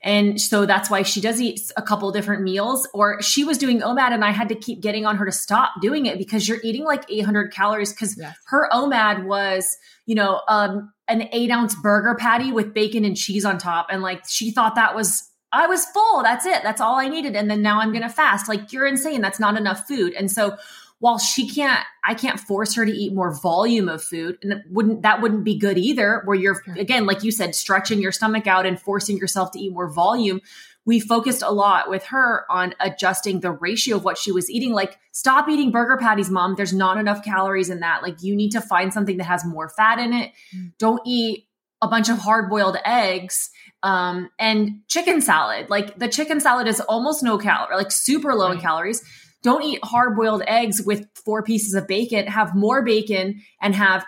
[0.05, 2.87] And so that's why she does eat a couple different meals.
[2.93, 5.81] Or she was doing OMAD and I had to keep getting on her to stop
[5.81, 7.93] doing it because you're eating like 800 calories.
[7.93, 8.37] Because yes.
[8.49, 13.47] her OMAD was, you know, um, an eight ounce burger patty with bacon and cheese
[13.47, 13.87] on top.
[13.91, 16.23] And like she thought that was, I was full.
[16.23, 16.63] That's it.
[16.63, 17.35] That's all I needed.
[17.35, 18.47] And then now I'm going to fast.
[18.47, 19.23] Like you're insane.
[19.23, 20.13] That's not enough food.
[20.13, 20.59] And so
[21.05, 25.03] while she can't i can't force her to eat more volume of food and wouldn't
[25.03, 28.67] that wouldn't be good either where you're again like you said stretching your stomach out
[28.67, 30.41] and forcing yourself to eat more volume.
[30.87, 34.73] We focused a lot with her on adjusting the ratio of what she was eating.
[34.73, 36.55] Like stop eating burger patties mom.
[36.57, 38.03] There's not enough calories in that.
[38.03, 40.33] Like you need to find something that has more fat in it.
[40.55, 40.73] Mm.
[40.79, 41.47] don't eat
[41.81, 43.51] a bunch of hard boiled eggs
[43.83, 45.71] um, and chicken salad.
[45.71, 48.57] Like the chicken salad is almost no calorie like super low right.
[48.57, 49.03] in calories
[49.45, 52.27] don't eat hard boiled eggs with four pieces of bacon.
[52.27, 54.05] Have more bacon and have,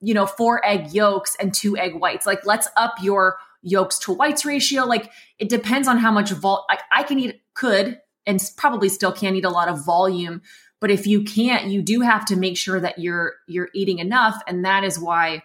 [0.00, 2.26] you know, four egg yolks and two egg whites.
[2.26, 4.84] Like, let's up your yolks to whites ratio.
[4.84, 6.66] Like, it depends on how much vol.
[6.68, 10.42] Like, I can eat, could, and probably still can eat a lot of volume.
[10.80, 14.42] But if you can't, you do have to make sure that you're you're eating enough,
[14.46, 15.42] and that is why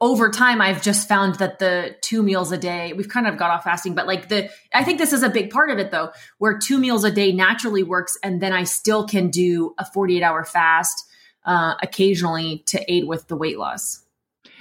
[0.00, 3.50] over time i've just found that the two meals a day we've kind of got
[3.50, 6.10] off fasting but like the i think this is a big part of it though
[6.38, 10.22] where two meals a day naturally works and then i still can do a 48
[10.22, 11.04] hour fast
[11.44, 14.04] uh, occasionally to aid with the weight loss.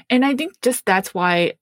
[0.09, 1.53] And i think just that's why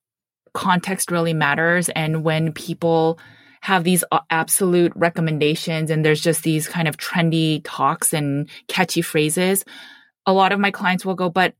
[0.53, 3.19] context really matters and when people
[3.61, 9.01] have these uh, absolute recommendations and there's just these kind of trendy talks and catchy
[9.01, 9.65] phrases
[10.25, 11.53] a lot of my clients will go but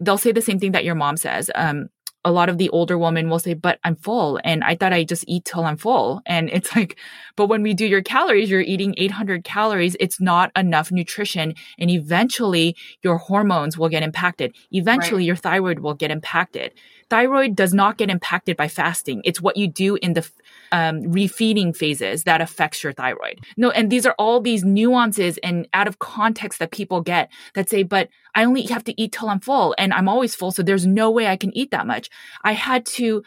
[0.00, 1.50] they'll say the same thing that your mom says.
[1.54, 1.88] Um,
[2.24, 4.40] a lot of the older women will say, but I'm full.
[4.44, 6.20] And I thought I just eat till I'm full.
[6.26, 6.98] And it's like,
[7.36, 9.96] but when we do your calories, you're eating 800 calories.
[10.00, 11.54] It's not enough nutrition.
[11.78, 14.54] And eventually your hormones will get impacted.
[14.70, 15.26] Eventually right.
[15.26, 16.72] your thyroid will get impacted.
[17.08, 19.22] Thyroid does not get impacted by fasting.
[19.24, 20.28] It's what you do in the
[20.72, 23.40] um, refeeding phases that affects your thyroid.
[23.56, 27.68] No, and these are all these nuances and out of context that people get that
[27.68, 30.50] say, but I only have to eat till I'm full and I'm always full.
[30.50, 32.10] So there's no way I can eat that much.
[32.44, 33.22] I had to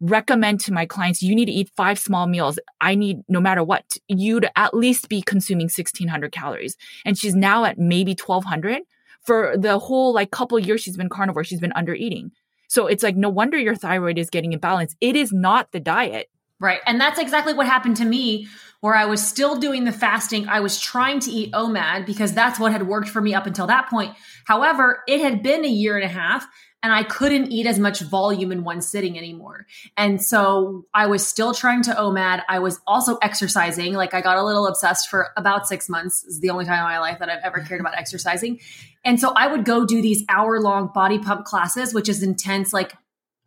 [0.00, 3.62] recommend to my clients you need to eat five small meals i need no matter
[3.62, 6.76] what you to at least be consuming 1600 calories
[7.06, 8.82] and she's now at maybe 1200
[9.22, 12.32] for the whole like couple years she's been carnivore she's been under eating
[12.68, 16.28] so it's like no wonder your thyroid is getting imbalanced it is not the diet
[16.60, 18.46] right and that's exactly what happened to me
[18.84, 20.46] where I was still doing the fasting.
[20.46, 23.66] I was trying to eat OMAD because that's what had worked for me up until
[23.68, 24.14] that point.
[24.44, 26.46] However, it had been a year and a half
[26.82, 29.64] and I couldn't eat as much volume in one sitting anymore.
[29.96, 32.42] And so I was still trying to OMAD.
[32.46, 33.94] I was also exercising.
[33.94, 36.22] Like I got a little obsessed for about six months.
[36.24, 38.60] Is the only time in my life that I've ever cared about exercising.
[39.02, 42.74] And so I would go do these hour long body pump classes, which is intense,
[42.74, 42.92] like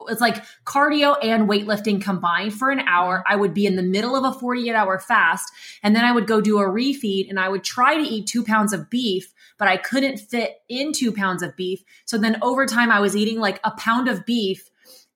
[0.07, 3.19] it's like cardio and weightlifting combined for an hour.
[3.19, 3.33] Mm-hmm.
[3.33, 5.51] I would be in the middle of a 48 hour fast
[5.83, 8.43] and then I would go do a refeed and I would try to eat two
[8.43, 11.83] pounds of beef, but I couldn't fit in two pounds of beef.
[12.05, 14.69] So then over time, I was eating like a pound of beef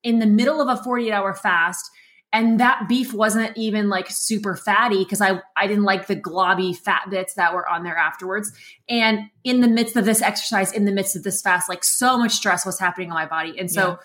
[0.03, 1.89] in the middle of a 48 hour fast.
[2.33, 6.73] And that beef wasn't even like super fatty because I, I didn't like the globby
[6.73, 8.53] fat bits that were on there afterwards.
[8.87, 12.17] And in the midst of this exercise, in the midst of this fast, like so
[12.17, 13.59] much stress was happening on my body.
[13.59, 13.95] And so yeah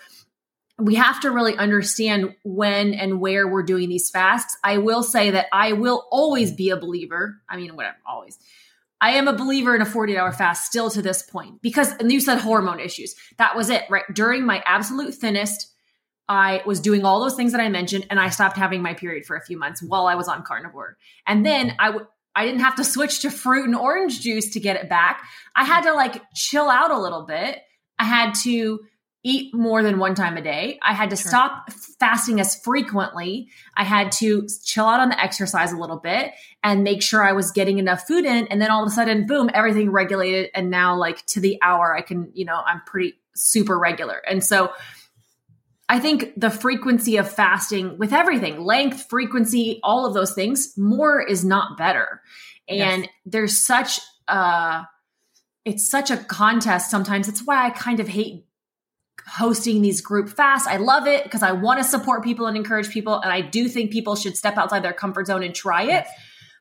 [0.79, 4.57] we have to really understand when and where we're doing these fasts.
[4.63, 7.41] I will say that I will always be a believer.
[7.49, 8.37] I mean, whatever, always.
[9.01, 12.11] I am a believer in a 48 hour fast still to this point because, and
[12.11, 13.15] you said hormone issues.
[13.37, 14.03] That was it, right?
[14.13, 15.73] During my absolute thinnest,
[16.29, 19.25] I was doing all those things that I mentioned and I stopped having my period
[19.25, 20.97] for a few months while I was on carnivore.
[21.25, 24.59] And then I would, I didn't have to switch to fruit and orange juice to
[24.59, 25.23] get it back.
[25.55, 27.59] I had to like chill out a little bit.
[27.97, 28.79] I had to
[29.27, 30.79] eat more than one time a day.
[30.81, 31.29] I had to sure.
[31.29, 33.49] stop fasting as frequently.
[33.75, 36.31] I had to chill out on the exercise a little bit
[36.63, 38.47] and make sure I was getting enough food in.
[38.47, 40.49] And then all of a sudden, boom, everything regulated.
[40.55, 44.21] And now, like to the hour, I can, you know, I'm pretty super regular.
[44.29, 44.71] And so,
[45.89, 51.21] I think the frequency of fasting with everything, length, frequency, all of those things, more
[51.21, 52.21] is not better.
[52.67, 53.11] And yes.
[53.25, 54.85] there's such a,
[55.63, 57.29] it's such a contest sometimes.
[57.29, 58.46] It's why I kind of hate
[59.27, 60.67] hosting these group fasts.
[60.67, 63.19] I love it because I want to support people and encourage people.
[63.19, 66.05] And I do think people should step outside their comfort zone and try it.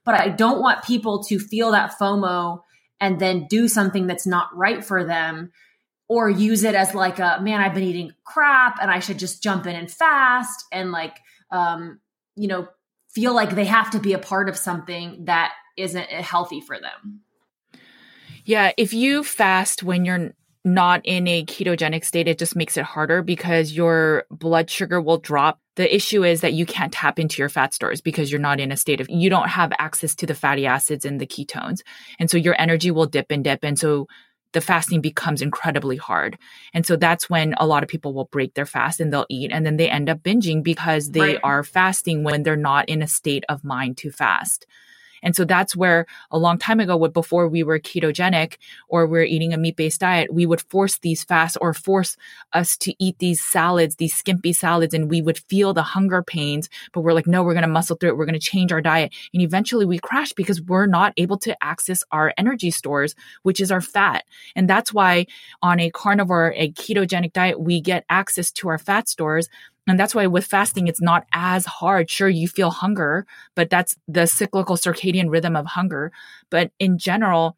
[0.05, 2.61] But I don't want people to feel that FOMO
[3.01, 5.53] and then do something that's not right for them
[6.09, 9.43] or use it as like a man, I've been eating crap and I should just
[9.43, 11.19] jump in and fast and like,
[11.51, 12.01] um,
[12.37, 12.69] you know,
[13.11, 17.21] feel like they have to be a part of something that isn't healthy for them.
[18.45, 20.33] Yeah, if you fast when you're
[20.67, 25.19] not in a ketogenic state, it just makes it harder because your blood sugar will
[25.19, 25.61] drop.
[25.77, 28.73] The issue is that you can't tap into your fat stores because you're not in
[28.73, 31.83] a state of, you don't have access to the fatty acids and the ketones.
[32.19, 33.61] And so your energy will dip and dip.
[33.63, 34.09] And so
[34.53, 36.37] the fasting becomes incredibly hard.
[36.75, 39.53] And so that's when a lot of people will break their fast and they'll eat
[39.53, 41.41] and then they end up binging because they right.
[41.45, 44.67] are fasting when they're not in a state of mind to fast.
[45.27, 49.25] And so that's where a long time ago, before we were ketogenic or we are
[49.25, 52.17] eating a meat based diet, we would force these fasts or force
[52.53, 56.69] us to eat these salads, these skimpy salads, and we would feel the hunger pains.
[56.93, 58.17] But we're like, no, we're going to muscle through it.
[58.17, 59.13] We're going to change our diet.
[59.35, 63.73] And eventually we crash because we're not able to access our energy stores, which is
[63.73, 64.25] our fat.
[64.55, 65.27] And that's why
[65.61, 69.49] on a carnivore, a ketogenic diet, we get access to our fat stores
[69.87, 72.11] and that's why with fasting, it's not as hard.
[72.11, 76.11] Sure, you feel hunger, but that's the cyclical circadian rhythm of hunger.
[76.51, 77.57] But in general,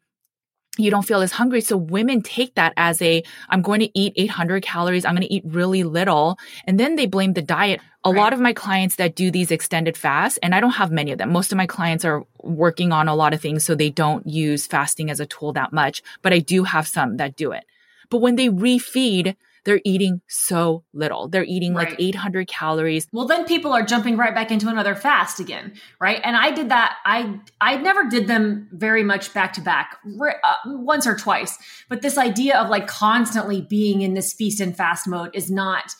[0.77, 1.61] you don't feel as hungry.
[1.61, 5.05] So women take that as a, I'm going to eat 800 calories.
[5.05, 6.37] I'm going to eat really little.
[6.65, 7.81] And then they blame the diet.
[8.05, 8.17] A right.
[8.17, 11.17] lot of my clients that do these extended fasts, and I don't have many of
[11.17, 11.33] them.
[11.33, 13.65] Most of my clients are working on a lot of things.
[13.65, 17.17] So they don't use fasting as a tool that much, but I do have some
[17.17, 17.65] that do it.
[18.09, 19.35] But when they refeed,
[19.69, 21.27] they're eating so little.
[21.27, 21.91] They're eating right.
[21.91, 23.07] like 800 calories.
[23.11, 26.19] Well, then people are jumping right back into another fast again, right?
[26.23, 26.97] And I did that.
[27.05, 31.55] I I never did them very much back to back, uh, once or twice.
[31.87, 35.93] But this idea of like constantly being in this feast and fast mode is not.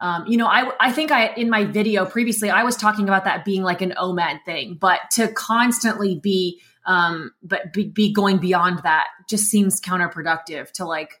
[0.00, 3.24] Um, you know, I I think I in my video previously I was talking about
[3.24, 8.38] that being like an OMAD thing, but to constantly be um, but be, be going
[8.38, 11.20] beyond that just seems counterproductive to like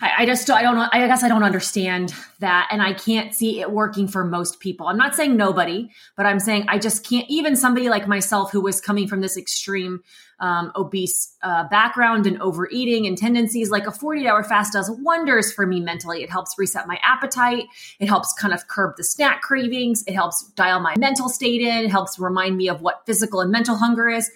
[0.00, 0.86] I, I just I don't know.
[0.92, 4.88] I guess I don't understand that, and I can't see it working for most people.
[4.88, 7.26] I'm not saying nobody, but I'm saying I just can't.
[7.30, 10.02] Even somebody like myself, who was coming from this extreme
[10.38, 15.50] um, obese uh, background and overeating and tendencies, like a 48 hour fast does wonders
[15.50, 16.22] for me mentally.
[16.22, 17.64] It helps reset my appetite.
[17.98, 20.04] It helps kind of curb the snack cravings.
[20.06, 21.84] It helps dial my mental state in.
[21.84, 24.30] It helps remind me of what physical and mental hunger is.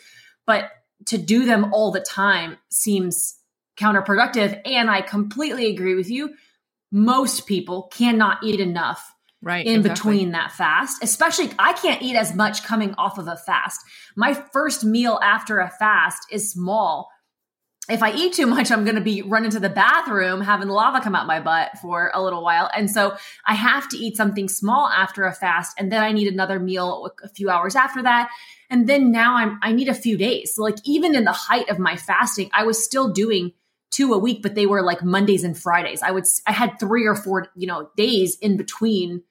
[0.46, 0.70] But
[1.06, 3.39] to do them all the time seems
[3.80, 4.60] counterproductive.
[4.64, 6.34] And I completely agree with you.
[6.92, 10.10] Most people cannot eat enough right in exactly.
[10.10, 13.80] between that fast especially i can't eat as much coming off of a fast
[14.14, 17.08] my first meal after a fast is small
[17.90, 21.00] if I eat too much, I'm going to be running to the bathroom, having lava
[21.00, 22.70] come out my butt for a little while.
[22.74, 23.16] And so
[23.46, 25.76] I have to eat something small after a fast.
[25.78, 28.30] And then I need another meal a few hours after that.
[28.68, 30.54] And then now I'm, I need a few days.
[30.54, 33.52] So like even in the height of my fasting, I was still doing
[33.90, 36.02] two a week, but they were like Mondays and Fridays.
[36.02, 39.22] I would, I had three or four, you know, days in between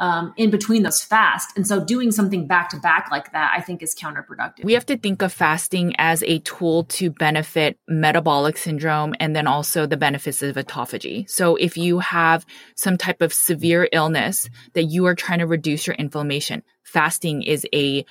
[0.00, 1.56] um, in between those fast.
[1.56, 4.64] And so doing something back to back like that, I think is counterproductive.
[4.64, 9.46] We have to think of fasting as a tool to benefit metabolic syndrome and then
[9.46, 11.28] also the benefits of autophagy.
[11.28, 12.46] So if you have
[12.76, 17.66] some type of severe illness that you are trying to reduce your inflammation, fasting is
[17.74, 18.04] a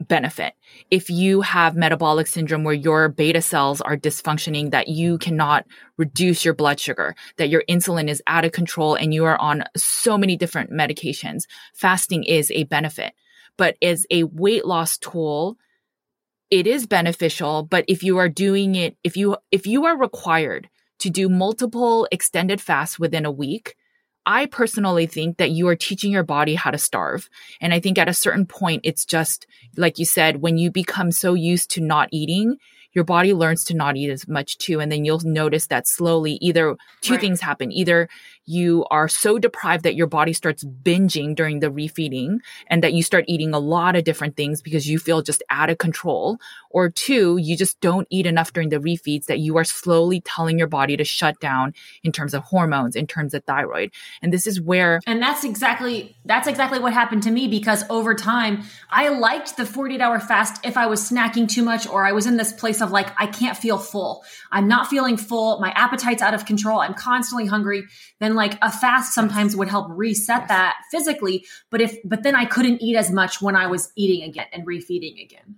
[0.00, 0.54] benefit.
[0.90, 6.44] If you have metabolic syndrome where your beta cells are dysfunctioning, that you cannot reduce
[6.44, 10.16] your blood sugar, that your insulin is out of control and you are on so
[10.16, 11.44] many different medications,
[11.74, 13.12] fasting is a benefit.
[13.56, 15.58] But as a weight loss tool,
[16.50, 17.62] it is beneficial.
[17.62, 20.68] But if you are doing it, if you, if you are required
[21.00, 23.76] to do multiple extended fasts within a week,
[24.30, 27.28] I personally think that you are teaching your body how to starve.
[27.60, 29.44] And I think at a certain point, it's just
[29.76, 32.56] like you said, when you become so used to not eating,
[32.92, 34.78] your body learns to not eat as much too.
[34.78, 37.20] And then you'll notice that slowly either two right.
[37.20, 37.72] things happen.
[37.72, 38.08] Either
[38.50, 43.02] you are so deprived that your body starts binging during the refeeding and that you
[43.02, 46.38] start eating a lot of different things because you feel just out of control.
[46.70, 50.58] Or two, you just don't eat enough during the refeeds that you are slowly telling
[50.58, 53.92] your body to shut down in terms of hormones, in terms of thyroid.
[54.22, 58.14] And this is where And that's exactly that's exactly what happened to me because over
[58.14, 62.12] time I liked the 48 hour fast if I was snacking too much or I
[62.12, 64.24] was in this place of like I can't feel full.
[64.50, 65.60] I'm not feeling full.
[65.60, 66.80] My appetite's out of control.
[66.80, 67.84] I'm constantly hungry.
[68.20, 71.46] Then like a fast sometimes would help reset that physically.
[71.70, 74.66] But if, but then I couldn't eat as much when I was eating again and
[74.66, 75.56] refeeding again.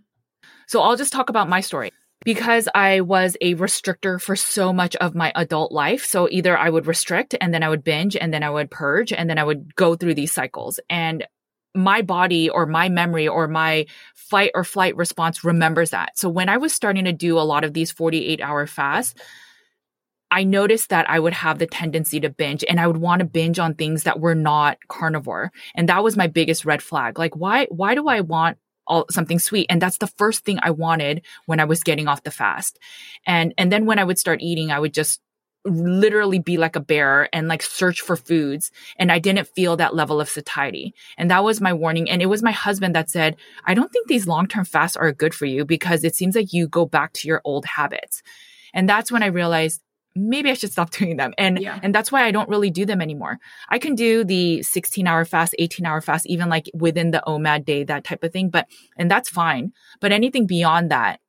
[0.67, 1.91] So I'll just talk about my story
[2.25, 6.05] because I was a restrictor for so much of my adult life.
[6.05, 9.13] So either I would restrict and then I would binge and then I would purge
[9.13, 10.79] and then I would go through these cycles.
[10.89, 11.27] And
[11.75, 16.19] my body or my memory or my fight or flight response remembers that.
[16.19, 19.15] So when I was starting to do a lot of these 48 hour fasts,
[20.33, 23.27] I noticed that I would have the tendency to binge and I would want to
[23.27, 25.53] binge on things that were not carnivore.
[25.75, 27.19] And that was my biggest red flag.
[27.19, 28.57] Like, why, why do I want
[28.87, 29.67] all, something sweet?
[29.69, 32.79] And that's the first thing I wanted when I was getting off the fast.
[33.27, 35.21] And, and then when I would start eating, I would just
[35.67, 38.71] literally be like a bear and like search for foods.
[38.97, 40.95] And I didn't feel that level of satiety.
[41.19, 42.09] And that was my warning.
[42.09, 45.13] And it was my husband that said, I don't think these long term fasts are
[45.13, 48.23] good for you because it seems like you go back to your old habits.
[48.73, 49.83] And that's when I realized
[50.15, 51.33] maybe I should stop doing them.
[51.39, 51.79] And yeah.
[51.83, 53.39] and that's why I don't really do them anymore.
[53.69, 57.65] I can do the 16 hour fast, 18 hour fast, even like within the OMAD
[57.65, 58.51] day, that type of thing.
[58.51, 59.73] But and that's fine.
[60.01, 61.21] But anything beyond that,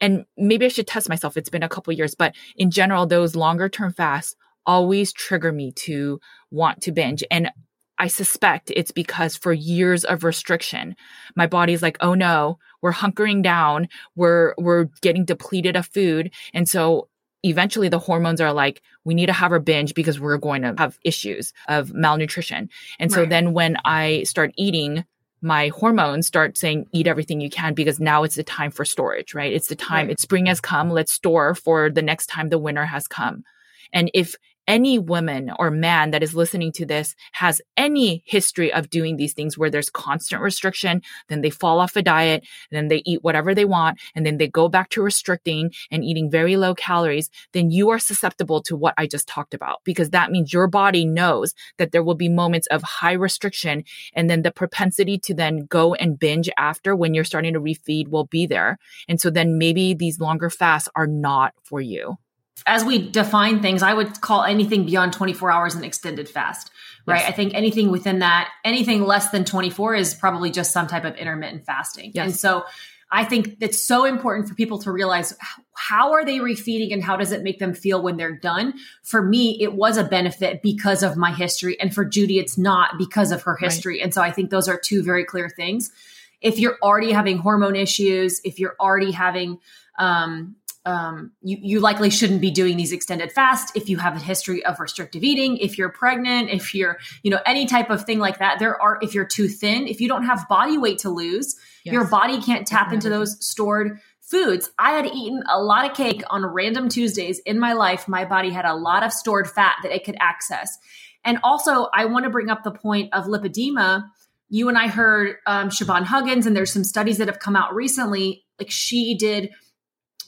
[0.00, 1.36] and maybe I should test myself.
[1.36, 5.72] It's been a couple years, but in general, those longer term fasts always trigger me
[5.72, 6.20] to
[6.50, 7.22] want to binge.
[7.30, 7.50] And
[7.98, 10.96] I suspect it's because for years of restriction,
[11.36, 13.88] my body's like, oh no, we're hunkering down.
[14.16, 16.32] We're, we're getting depleted of food.
[16.52, 17.08] And so
[17.44, 20.74] eventually the hormones are like, we need to have a binge because we're going to
[20.78, 22.70] have issues of malnutrition.
[22.98, 23.28] And so right.
[23.28, 25.04] then when I start eating,
[25.42, 29.34] my hormones start saying, eat everything you can because now it's the time for storage,
[29.34, 29.52] right?
[29.52, 30.12] It's the time, right.
[30.12, 30.90] it's spring has come.
[30.90, 33.44] Let's store for the next time the winter has come.
[33.92, 34.34] And if
[34.66, 39.34] any woman or man that is listening to this has any history of doing these
[39.34, 43.54] things where there's constant restriction, then they fall off a diet, then they eat whatever
[43.54, 47.70] they want, and then they go back to restricting and eating very low calories, then
[47.70, 51.54] you are susceptible to what I just talked about because that means your body knows
[51.78, 53.84] that there will be moments of high restriction
[54.14, 58.08] and then the propensity to then go and binge after when you're starting to refeed
[58.08, 58.78] will be there.
[59.08, 62.18] And so then maybe these longer fasts are not for you
[62.66, 66.70] as we define things, I would call anything beyond 24 hours an extended fast,
[67.06, 67.20] right?
[67.20, 67.28] Yes.
[67.28, 71.14] I think anything within that, anything less than 24 is probably just some type of
[71.16, 72.12] intermittent fasting.
[72.14, 72.24] Yes.
[72.24, 72.64] And so
[73.10, 75.36] I think it's so important for people to realize
[75.74, 78.74] how are they refeeding and how does it make them feel when they're done?
[79.02, 81.78] For me, it was a benefit because of my history.
[81.80, 83.98] And for Judy, it's not because of her history.
[83.98, 84.04] Right.
[84.04, 85.92] And so I think those are two very clear things.
[86.40, 89.60] If you're already having hormone issues, if you're already having,
[89.98, 90.56] um,
[90.86, 94.64] um, you, you likely shouldn't be doing these extended fasts if you have a history
[94.64, 98.38] of restrictive eating if you're pregnant if you're you know any type of thing like
[98.38, 101.56] that there are if you're too thin if you don't have body weight to lose
[101.84, 101.92] yes.
[101.92, 106.22] your body can't tap into those stored foods i had eaten a lot of cake
[106.28, 109.92] on random tuesdays in my life my body had a lot of stored fat that
[109.92, 110.78] it could access
[111.24, 114.04] And also, I want to bring up the point of lipedema.
[114.50, 117.74] You and I heard um, Siobhan Huggins, and there's some studies that have come out
[117.74, 118.44] recently.
[118.58, 119.50] Like she did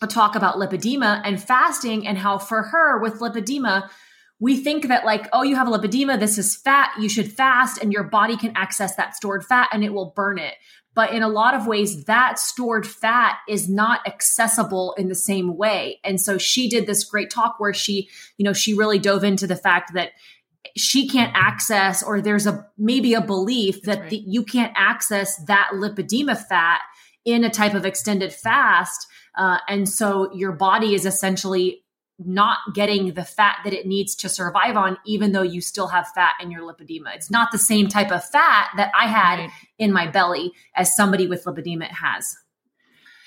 [0.01, 3.89] talk about lipedema and fasting, and how for her with lipedema,
[4.39, 7.83] we think that like, oh, you have a lipedema, this is fat, you should fast,
[7.83, 10.55] and your body can access that stored fat and it will burn it.
[10.95, 15.57] But in a lot of ways, that stored fat is not accessible in the same
[15.57, 16.01] way.
[16.05, 19.47] And so she did this great talk where she, you know, she really dove into
[19.47, 20.13] the fact that
[20.75, 24.11] she can't access, or there's a maybe a belief that right.
[24.11, 26.81] the, you can't access that lipedema fat
[27.25, 29.07] in a type of extended fast.
[29.37, 31.83] Uh, and so your body is essentially
[32.19, 36.09] not getting the fat that it needs to survive on, even though you still have
[36.15, 37.15] fat in your lipedema.
[37.15, 39.51] It's not the same type of fat that I had right.
[39.79, 42.37] in my belly as somebody with lipedema has.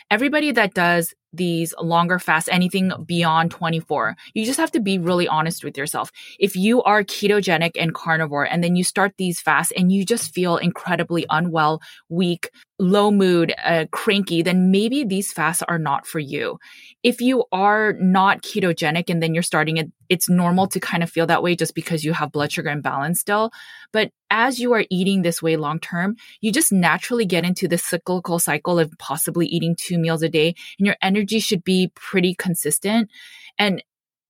[0.09, 5.27] Everybody that does these longer fasts, anything beyond 24, you just have to be really
[5.27, 6.11] honest with yourself.
[6.39, 10.33] If you are ketogenic and carnivore and then you start these fasts and you just
[10.33, 12.49] feel incredibly unwell, weak,
[12.79, 16.57] low mood, uh, cranky, then maybe these fasts are not for you.
[17.03, 21.09] If you are not ketogenic and then you're starting it, it's normal to kind of
[21.09, 23.51] feel that way just because you have blood sugar imbalance still.
[23.91, 27.77] But as you are eating this way long term, you just naturally get into the
[27.77, 32.35] cyclical cycle of possibly eating two meals a day and your energy should be pretty
[32.35, 33.09] consistent.
[33.57, 33.83] And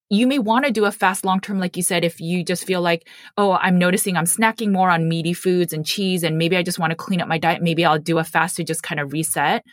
[0.10, 2.66] you may want to do a fast long term, like you said, if you just
[2.66, 6.58] feel like, oh, I'm noticing I'm snacking more on meaty foods and cheese, and maybe
[6.58, 7.62] I just want to clean up my diet.
[7.62, 9.64] Maybe I'll do a fast to just kind of reset.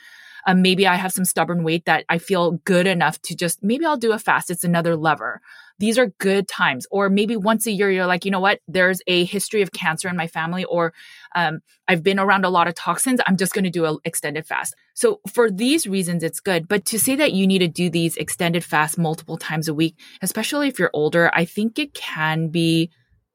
[0.47, 3.85] Um, maybe I have some stubborn weight that I feel good enough to just, maybe
[3.85, 4.51] I'll do a fast.
[4.51, 5.41] It's another lever.
[5.79, 6.87] These are good times.
[6.91, 8.61] Or maybe once a year, you're like, you know what?
[8.67, 10.95] There's a history of cancer in my family, or
[11.35, 13.21] um, I've been around a lot of toxins.
[13.27, 14.75] I'm just going to do an extended fast.
[14.95, 16.67] So for these reasons, it's good.
[16.67, 19.99] But to say that you need to do these extended fasts multiple times a week,
[20.23, 22.91] especially if you're older, I think it can be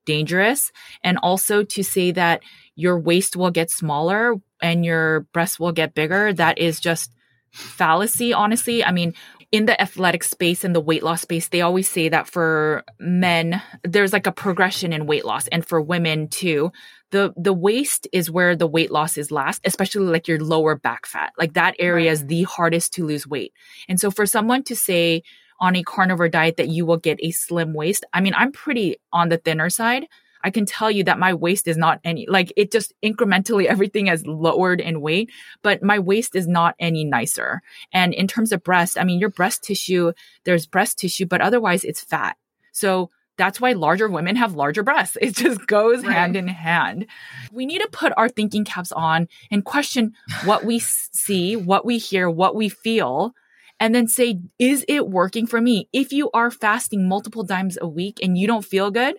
[0.05, 0.71] dangerous.
[1.03, 2.41] And also to say that
[2.75, 7.11] your waist will get smaller and your breasts will get bigger, that is just
[7.51, 8.83] fallacy, honestly.
[8.83, 9.13] I mean,
[9.51, 13.61] in the athletic space and the weight loss space, they always say that for men,
[13.83, 15.47] there's like a progression in weight loss.
[15.49, 16.71] And for women too,
[17.11, 21.05] the, the waist is where the weight loss is last, especially like your lower back
[21.05, 21.33] fat.
[21.37, 22.13] Like that area right.
[22.13, 23.51] is the hardest to lose weight.
[23.89, 25.23] And so for someone to say
[25.61, 28.97] on a carnivore diet that you will get a slim waist, I mean, I'm pretty
[29.13, 30.07] on the thinner side.
[30.43, 34.07] I can tell you that my waist is not any, like it just incrementally everything
[34.07, 35.31] has lowered in weight,
[35.61, 37.61] but my waist is not any nicer.
[37.93, 41.83] And in terms of breast, I mean, your breast tissue, there's breast tissue, but otherwise
[41.83, 42.37] it's fat.
[42.71, 45.17] So that's why larger women have larger breasts.
[45.21, 46.13] It just goes right.
[46.13, 47.05] hand in hand.
[47.51, 51.97] We need to put our thinking caps on and question what we see, what we
[51.97, 53.33] hear, what we feel,
[53.81, 55.89] and then say, is it working for me?
[55.91, 59.15] If you are fasting multiple times a week and you don't feel good,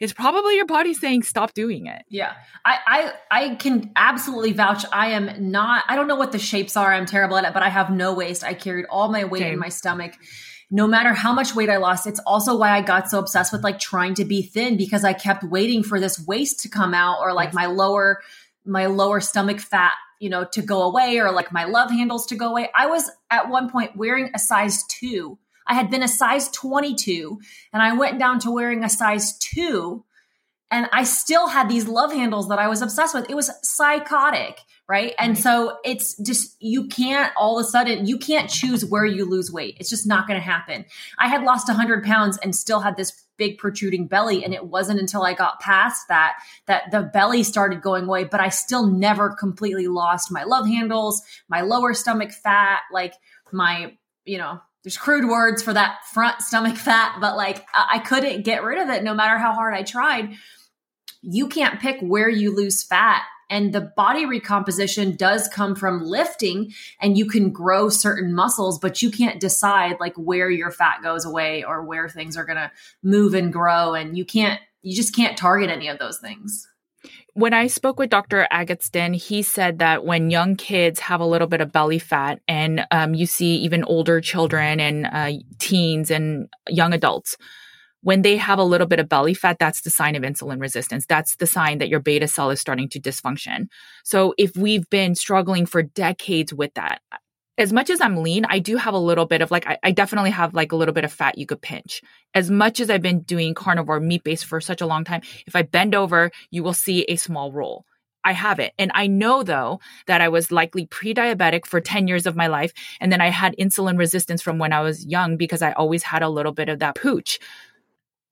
[0.00, 2.02] it's probably your body saying stop doing it.
[2.08, 2.32] Yeah.
[2.64, 4.84] I, I I can absolutely vouch.
[4.90, 6.92] I am not I don't know what the shapes are.
[6.92, 8.42] I'm terrible at it, but I have no waist.
[8.42, 9.54] I carried all my weight Same.
[9.54, 10.14] in my stomach.
[10.70, 13.62] No matter how much weight I lost, it's also why I got so obsessed with
[13.62, 17.20] like trying to be thin because I kept waiting for this waist to come out
[17.20, 17.54] or like yes.
[17.54, 18.20] my lower
[18.64, 22.36] my lower stomach fat you know to go away or like my love handles to
[22.36, 22.70] go away.
[22.74, 27.40] I was at one point wearing a size 2 I had been a size 22
[27.72, 30.04] and I went down to wearing a size 2
[30.70, 33.28] and I still had these love handles that I was obsessed with.
[33.28, 35.14] It was psychotic, right?
[35.18, 39.24] And so it's just, you can't all of a sudden, you can't choose where you
[39.24, 39.76] lose weight.
[39.80, 40.84] It's just not going to happen.
[41.18, 44.44] I had lost 100 pounds and still had this big protruding belly.
[44.44, 48.40] And it wasn't until I got past that that the belly started going away, but
[48.40, 53.14] I still never completely lost my love handles, my lower stomach fat, like
[53.52, 58.44] my, you know, there's crude words for that front stomach fat, but like I couldn't
[58.44, 60.34] get rid of it no matter how hard I tried.
[61.22, 63.24] You can't pick where you lose fat.
[63.48, 69.02] And the body recomposition does come from lifting and you can grow certain muscles, but
[69.02, 72.70] you can't decide like where your fat goes away or where things are going to
[73.02, 73.94] move and grow.
[73.94, 76.66] And you can't, you just can't target any of those things
[77.36, 78.48] when I spoke with Dr.
[78.50, 82.86] Agatston, he said that when young kids have a little bit of belly fat, and
[82.90, 87.36] um, you see even older children and uh, teens and young adults,
[88.06, 91.06] when they have a little bit of belly fat, that's the sign of insulin resistance.
[91.06, 93.66] That's the sign that your beta cell is starting to dysfunction.
[94.04, 97.00] So if we've been struggling for decades with that,
[97.58, 99.90] as much as I'm lean, I do have a little bit of like, I, I,
[99.90, 102.00] definitely have like a little bit of fat you could pinch.
[102.32, 105.56] As much as I've been doing carnivore meat based for such a long time, if
[105.56, 107.86] I bend over, you will see a small roll.
[108.22, 108.72] I have it.
[108.78, 112.46] And I know though that I was likely pre diabetic for 10 years of my
[112.46, 112.72] life.
[113.00, 116.22] And then I had insulin resistance from when I was young because I always had
[116.22, 117.40] a little bit of that pooch.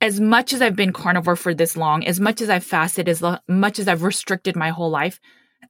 [0.01, 3.23] As much as I've been carnivore for this long, as much as I've fasted, as
[3.49, 5.21] much as I've restricted my whole life,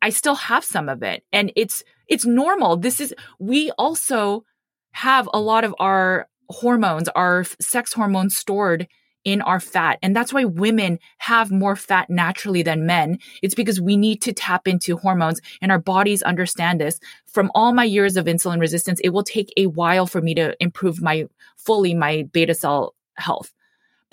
[0.03, 1.25] I still have some of it.
[1.33, 2.77] And it's, it's normal.
[2.77, 4.45] This is, we also
[4.93, 8.89] have a lot of our hormones, our sex hormones stored
[9.25, 9.99] in our fat.
[10.03, 13.18] And that's why women have more fat naturally than men.
[13.43, 17.01] It's because we need to tap into hormones and our bodies understand this.
[17.27, 20.55] From all my years of insulin resistance, it will take a while for me to
[20.61, 23.53] improve my fully my beta cell health.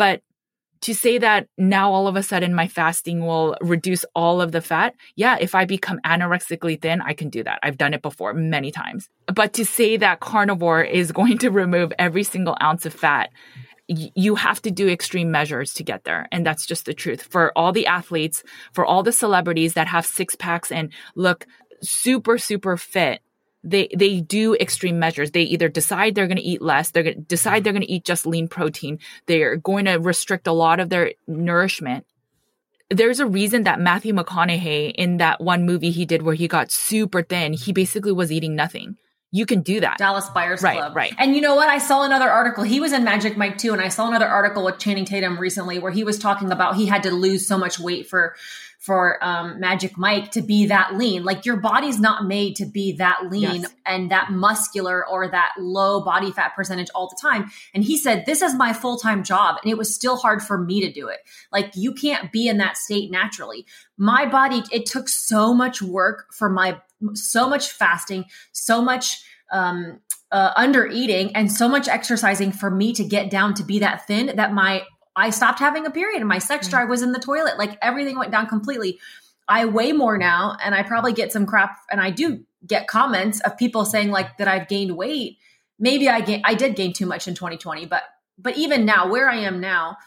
[0.01, 0.23] But
[0.81, 4.61] to say that now all of a sudden my fasting will reduce all of the
[4.61, 7.59] fat, yeah, if I become anorexically thin, I can do that.
[7.61, 9.09] I've done it before many times.
[9.27, 13.29] But to say that carnivore is going to remove every single ounce of fat,
[13.85, 16.27] you have to do extreme measures to get there.
[16.31, 17.21] And that's just the truth.
[17.21, 18.41] For all the athletes,
[18.73, 21.45] for all the celebrities that have six packs and look
[21.83, 23.21] super, super fit,
[23.63, 25.31] they they do extreme measures.
[25.31, 27.63] They either decide they're going to eat less, they're going to decide mm-hmm.
[27.63, 28.99] they're going to eat just lean protein.
[29.27, 32.05] They're going to restrict a lot of their nourishment.
[32.89, 36.71] There's a reason that Matthew McConaughey in that one movie he did where he got
[36.71, 38.97] super thin, he basically was eating nothing
[39.31, 39.97] you can do that.
[39.97, 40.95] Dallas Buyers right, Club.
[40.95, 41.13] Right.
[41.17, 41.69] And you know what?
[41.69, 42.65] I saw another article.
[42.65, 43.71] He was in Magic Mike too.
[43.71, 46.85] And I saw another article with Channing Tatum recently where he was talking about he
[46.85, 48.35] had to lose so much weight for
[48.81, 51.23] for um, Magic Mike to be that lean.
[51.23, 53.75] Like your body's not made to be that lean yes.
[53.85, 57.51] and that muscular or that low body fat percentage all the time.
[57.75, 59.57] And he said, This is my full time job.
[59.61, 61.19] And it was still hard for me to do it.
[61.51, 63.67] Like you can't be in that state naturally.
[63.97, 66.81] My body, it took so much work for my,
[67.13, 69.99] so much fasting, so much um,
[70.31, 74.07] uh, under eating and so much exercising for me to get down to be that
[74.07, 74.83] thin that my
[75.15, 76.71] I stopped having a period and my sex mm.
[76.71, 77.57] drive was in the toilet.
[77.57, 78.99] Like everything went down completely.
[79.47, 83.39] I weigh more now and I probably get some crap and I do get comments
[83.41, 85.37] of people saying like that I've gained weight.
[85.79, 88.03] Maybe I gain I did gain too much in 2020, but
[88.37, 89.97] but even now where I am now,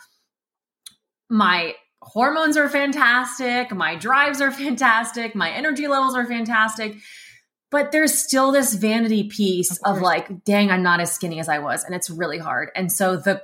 [1.29, 6.97] my hormones are fantastic, my drives are fantastic, my energy levels are fantastic.
[7.71, 11.49] But there's still this vanity piece of, of like, dang, I'm not as skinny as
[11.49, 11.83] I was.
[11.83, 12.71] And it's really hard.
[12.77, 13.43] And so the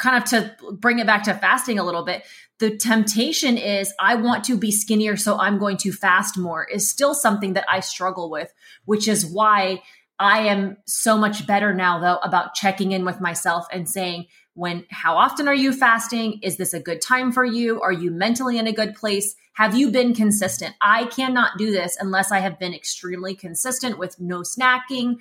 [0.00, 2.24] kind of to bring it back to fasting a little bit,
[2.58, 6.88] the temptation is I want to be skinnier, so I'm going to fast more, is
[6.88, 8.52] still something that I struggle with,
[8.84, 9.82] which is why
[10.18, 14.84] I am so much better now, though, about checking in with myself and saying, when,
[14.90, 16.40] how often are you fasting?
[16.42, 17.80] Is this a good time for you?
[17.80, 19.34] Are you mentally in a good place?
[19.54, 20.74] Have you been consistent?
[20.80, 25.20] I cannot do this unless I have been extremely consistent with no snacking.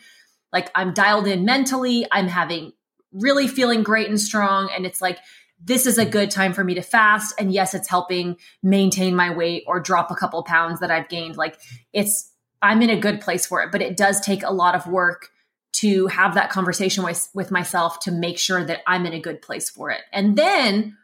[0.51, 2.73] Like I'm dialed in mentally, I'm having
[3.11, 4.69] really feeling great and strong.
[4.75, 5.19] And it's like,
[5.63, 7.33] this is a good time for me to fast.
[7.37, 11.37] And yes, it's helping maintain my weight or drop a couple pounds that I've gained.
[11.37, 11.59] Like
[11.91, 12.31] it's,
[12.61, 15.29] I'm in a good place for it, but it does take a lot of work
[15.71, 19.41] to have that conversation with, with myself to make sure that I'm in a good
[19.41, 20.01] place for it.
[20.11, 20.97] And then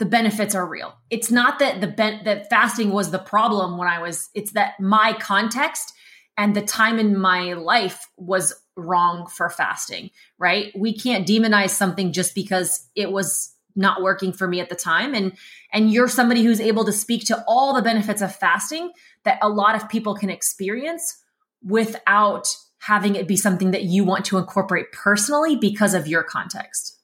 [0.00, 0.94] the benefits are real.
[1.10, 4.80] It's not that the ben- that fasting was the problem when I was it's that
[4.80, 5.92] my context
[6.38, 10.72] and the time in my life was wrong for fasting, right?
[10.76, 15.14] We can't demonize something just because it was not working for me at the time
[15.14, 15.32] and
[15.72, 18.90] and you're somebody who's able to speak to all the benefits of fasting
[19.24, 21.22] that a lot of people can experience
[21.62, 26.98] without having it be something that you want to incorporate personally because of your context.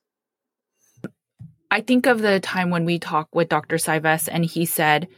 [1.70, 3.78] I think of the time when we talked with Dr.
[3.78, 5.08] Saives and he said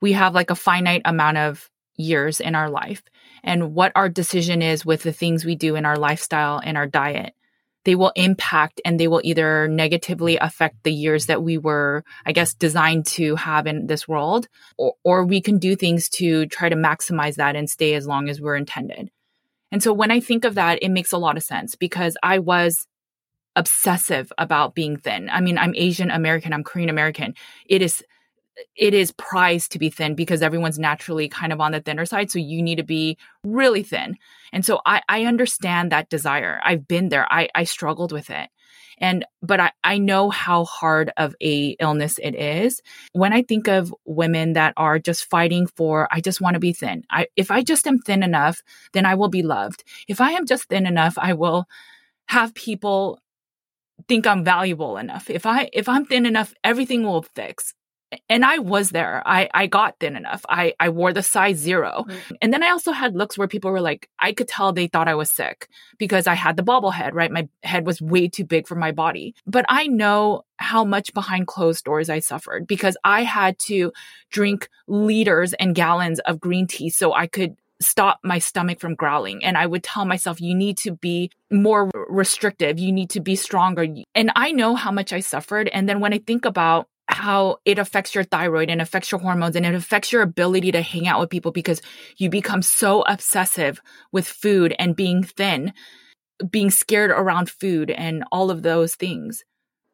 [0.00, 3.02] we have like a finite amount of years in our life
[3.42, 6.86] and what our decision is with the things we do in our lifestyle and our
[6.86, 7.34] diet.
[7.84, 12.32] They will impact and they will either negatively affect the years that we were i
[12.32, 16.70] guess designed to have in this world or, or we can do things to try
[16.70, 19.10] to maximize that and stay as long as we're intended.
[19.70, 22.38] And so when i think of that it makes a lot of sense because i
[22.38, 22.86] was
[23.56, 25.28] obsessive about being thin.
[25.30, 27.34] I mean i'm asian american i'm korean american.
[27.66, 28.02] It is
[28.76, 32.30] it is prized to be thin because everyone's naturally kind of on the thinner side.
[32.30, 34.16] So you need to be really thin.
[34.52, 36.60] And so I, I understand that desire.
[36.64, 37.26] I've been there.
[37.30, 38.48] I, I struggled with it.
[38.98, 42.80] And, but I, I know how hard of a illness it is.
[43.12, 46.72] When I think of women that are just fighting for, I just want to be
[46.72, 47.02] thin.
[47.10, 49.82] I, if I just am thin enough, then I will be loved.
[50.06, 51.66] If I am just thin enough, I will
[52.26, 53.20] have people
[54.06, 55.28] think I'm valuable enough.
[55.28, 57.74] If I, if I'm thin enough, everything will fix
[58.28, 59.22] and I was there.
[59.24, 60.44] I, I got thin enough.
[60.48, 62.34] I, I wore the size 0 mm-hmm.
[62.40, 65.08] And then I also had looks where people were like, I could tell they thought
[65.08, 67.30] I was sick because I had the bobble head, right?
[67.30, 69.34] My head was way too big for my body.
[69.46, 73.92] But I know how much behind closed doors I suffered because I had to
[74.30, 79.44] drink liters and gallons of green tea so I could stop my stomach from growling.
[79.44, 82.78] And I would tell myself, you need to be more restrictive.
[82.78, 83.86] You need to be stronger.
[84.14, 85.68] And I know how much I suffered.
[85.68, 89.56] And then when I think about how it affects your thyroid and affects your hormones
[89.56, 91.82] and it affects your ability to hang out with people because
[92.16, 93.80] you become so obsessive
[94.10, 95.72] with food and being thin,
[96.50, 99.44] being scared around food and all of those things.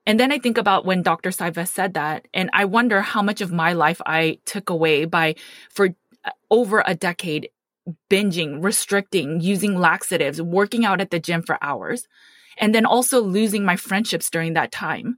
[0.07, 1.31] And then I think about when Dr.
[1.31, 5.35] Saiva said that, and I wonder how much of my life I took away by
[5.71, 5.91] for
[6.25, 7.51] uh, over a decade
[8.11, 12.07] binging, restricting, using laxatives, working out at the gym for hours,
[12.59, 15.17] and then also losing my friendships during that time.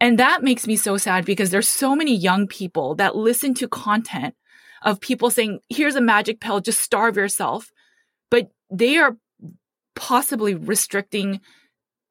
[0.00, 3.68] And that makes me so sad because there's so many young people that listen to
[3.68, 4.34] content
[4.82, 7.72] of people saying, here's a magic pill, just starve yourself.
[8.30, 9.16] But they are
[9.94, 11.40] possibly restricting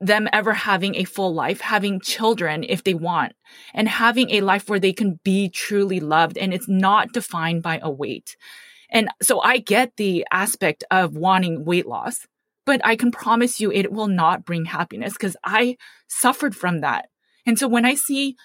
[0.01, 3.33] them ever having a full life, having children if they want,
[3.73, 7.79] and having a life where they can be truly loved and it's not defined by
[7.81, 8.35] a weight.
[8.89, 12.27] And so I get the aspect of wanting weight loss,
[12.65, 15.77] but I can promise you it will not bring happiness because I
[16.07, 17.07] suffered from that.
[17.45, 18.35] And so when I see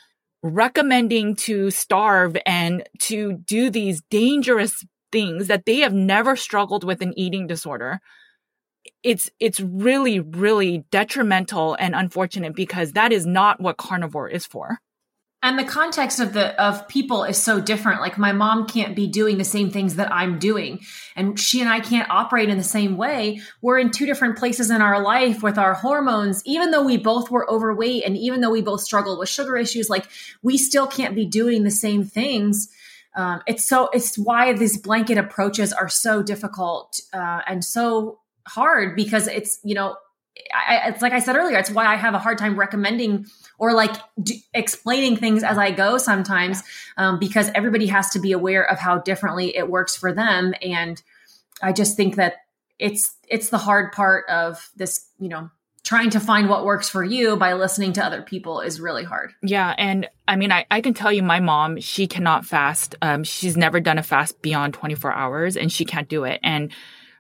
[0.43, 7.03] recommending to starve and to do these dangerous things that they have never struggled with
[7.03, 8.01] an eating disorder,
[9.03, 14.79] it's it's really really detrimental and unfortunate because that is not what carnivore is for
[15.43, 18.01] and the context of the of people is so different.
[18.01, 20.81] Like my mom can't be doing the same things that i'm doing.
[21.17, 23.41] And she and i can't operate in the same way.
[23.63, 26.43] We're in two different places in our life with our hormones.
[26.45, 29.89] Even though we both were overweight and even though we both struggled with sugar issues
[29.89, 30.07] like
[30.43, 32.69] we still can't be doing the same things.
[33.17, 38.95] Um, it's so it's why these blanket approaches are so difficult uh, and so hard
[38.95, 39.97] because it's you know
[40.55, 43.27] I, it's like I said earlier, it's why I have a hard time recommending
[43.61, 46.63] or like d- explaining things as I go sometimes,
[46.97, 50.55] um, because everybody has to be aware of how differently it works for them.
[50.63, 51.01] And
[51.63, 52.37] I just think that
[52.79, 55.51] it's it's the hard part of this, you know,
[55.85, 59.33] trying to find what works for you by listening to other people is really hard.
[59.43, 59.75] Yeah.
[59.77, 62.95] And I mean, I, I can tell you my mom, she cannot fast.
[63.03, 66.41] Um, she's never done a fast beyond 24 hours and she can't do it.
[66.43, 66.73] And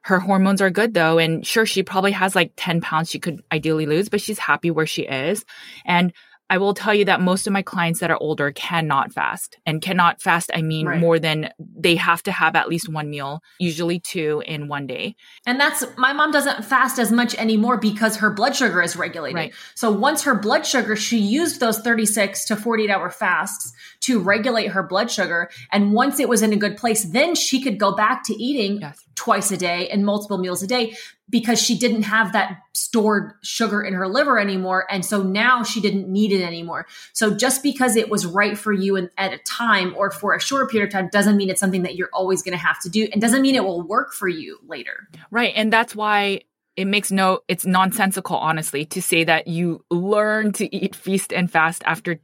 [0.03, 1.19] her hormones are good though.
[1.19, 4.71] And sure, she probably has like 10 pounds she could ideally lose, but she's happy
[4.71, 5.45] where she is.
[5.85, 6.13] And
[6.51, 9.57] I will tell you that most of my clients that are older cannot fast.
[9.65, 11.01] And cannot fast, I mean right.
[11.01, 15.15] more than they have to have at least one meal, usually two in one day.
[15.47, 19.37] And that's my mom doesn't fast as much anymore because her blood sugar is regulated.
[19.37, 19.55] Right.
[19.77, 24.69] So once her blood sugar, she used those 36 to 48 hour fasts to regulate
[24.69, 25.51] her blood sugar.
[25.71, 28.81] And once it was in a good place, then she could go back to eating
[28.81, 29.05] yes.
[29.15, 30.97] twice a day and multiple meals a day
[31.29, 34.87] because she didn't have that stored sugar in her liver anymore.
[34.91, 36.87] And so now she didn't need it anymore.
[37.13, 40.41] So just because it was right for you in, at a time or for a
[40.41, 42.89] short period of time doesn't mean it's something that you're always going to have to
[42.89, 45.09] do and doesn't mean it will work for you later.
[45.31, 45.53] Right.
[45.55, 46.43] And that's why
[46.77, 51.51] it makes no, it's nonsensical, honestly, to say that you learn to eat feast and
[51.51, 52.19] fast after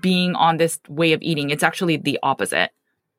[0.00, 1.50] being on this way of eating.
[1.50, 2.70] It's actually the opposite.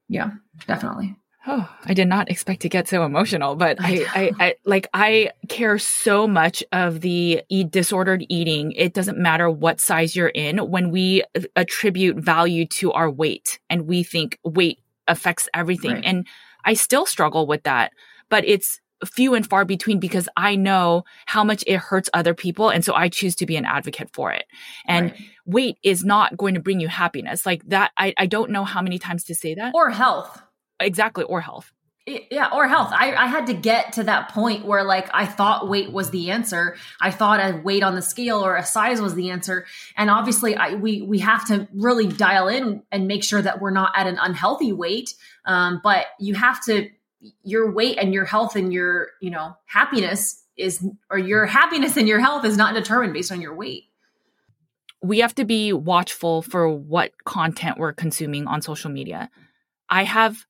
[0.08, 0.32] Yeah,
[0.68, 1.16] definitely.
[1.48, 5.32] Oh, I did not expect to get so emotional, but I, I, I, like, I
[5.50, 8.74] care so much of the eat disordered eating.
[8.74, 11.24] It doesn't matter what size you're in when we
[11.56, 15.94] attribute value to our weight and we think weight affects everything.
[15.94, 16.06] Right.
[16.06, 16.28] And
[16.64, 17.92] I still struggle with that,
[18.30, 22.70] but it's few and far between because I know how much it hurts other people.
[22.70, 24.46] And so I choose to be an advocate for it.
[24.86, 25.22] And right.
[25.46, 27.92] weight is not going to bring you happiness like that.
[27.98, 30.42] I, I don't know how many times to say that or health
[30.80, 31.72] exactly or health
[32.08, 35.70] yeah or health I, I had to get to that point where like i thought
[35.70, 39.14] weight was the answer i thought a weight on the scale or a size was
[39.14, 43.42] the answer and obviously I, we we have to really dial in and make sure
[43.42, 45.14] that we're not at an unhealthy weight
[45.46, 46.90] um, but you have to
[47.44, 52.08] your weight and your health and your you know happiness is or your happiness and
[52.08, 53.86] your health is not determined based on your weight
[55.04, 59.30] we have to be watchful for what content we're consuming on social media
[59.90, 60.46] i have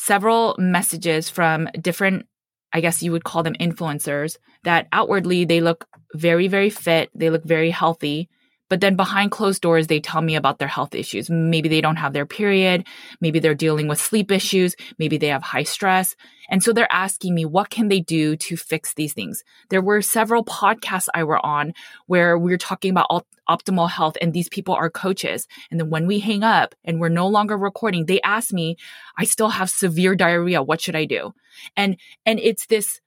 [0.00, 2.26] several messages from different,
[2.72, 7.28] I guess you would call them influencers, that outwardly they look very, very fit, they
[7.28, 8.30] look very healthy.
[8.70, 11.28] But then behind closed doors, they tell me about their health issues.
[11.28, 12.86] Maybe they don't have their period.
[13.20, 14.76] Maybe they're dealing with sleep issues.
[14.96, 16.16] Maybe they have high stress.
[16.48, 19.44] And so they're asking me, what can they do to fix these things?
[19.68, 21.74] There were several podcasts I were on
[22.06, 25.46] where we were talking about op- optimal health and these people are coaches.
[25.70, 28.76] And then when we hang up and we're no longer recording, they ask me,
[29.18, 30.62] I still have severe diarrhea.
[30.62, 31.34] What should I do?
[31.76, 33.00] And, and it's this,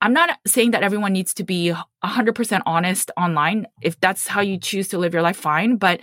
[0.00, 1.72] I'm not saying that everyone needs to be
[2.04, 3.66] 100% honest online.
[3.80, 5.76] If that's how you choose to live your life, fine.
[5.76, 6.00] But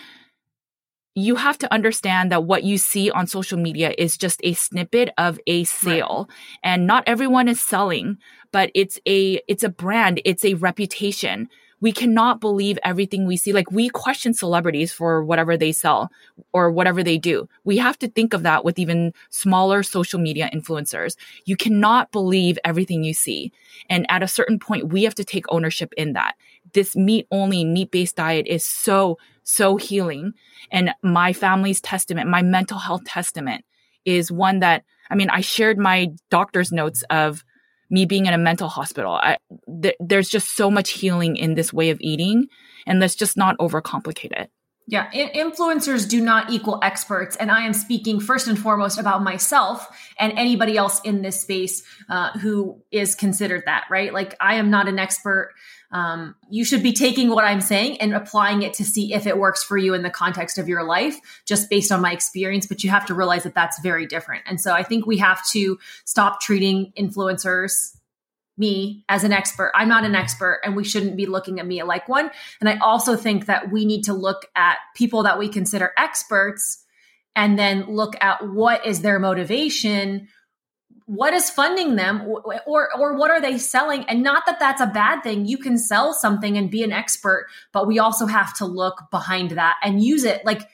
[1.16, 5.12] you have to understand that what you see on social media is just a snippet
[5.18, 6.60] of a sale right.
[6.64, 8.18] and not everyone is selling
[8.52, 11.48] but it's a it's a brand it's a reputation
[11.84, 13.52] we cannot believe everything we see.
[13.52, 16.10] Like we question celebrities for whatever they sell
[16.54, 17.50] or whatever they do.
[17.66, 21.18] We have to think of that with even smaller social media influencers.
[21.44, 23.52] You cannot believe everything you see.
[23.90, 26.36] And at a certain point, we have to take ownership in that.
[26.72, 30.32] This meat only, meat based diet is so, so healing.
[30.72, 33.66] And my family's testament, my mental health testament
[34.06, 37.44] is one that, I mean, I shared my doctor's notes of
[37.94, 39.14] me being in a mental hospital.
[39.14, 39.38] I,
[39.82, 42.48] th- there's just so much healing in this way of eating,
[42.88, 44.50] and let's just not overcomplicate it.
[44.86, 47.38] Yeah, influencers do not equal experts.
[47.38, 49.88] And I am speaking first and foremost about myself
[50.20, 54.12] and anybody else in this space uh, who is considered that, right?
[54.12, 55.54] Like, I am not an expert.
[55.94, 59.38] Um, you should be taking what I'm saying and applying it to see if it
[59.38, 62.66] works for you in the context of your life, just based on my experience.
[62.66, 64.44] But you have to realize that that's very different.
[64.48, 67.96] And so I think we have to stop treating influencers
[68.58, 69.72] me as an expert.
[69.76, 72.30] I'm not an expert and we shouldn't be looking at me like one.
[72.60, 76.84] And I also think that we need to look at people that we consider experts
[77.36, 80.28] and then look at what is their motivation
[81.06, 82.22] what is funding them
[82.66, 85.78] or or what are they selling and not that that's a bad thing you can
[85.78, 90.04] sell something and be an expert but we also have to look behind that and
[90.04, 90.68] use it like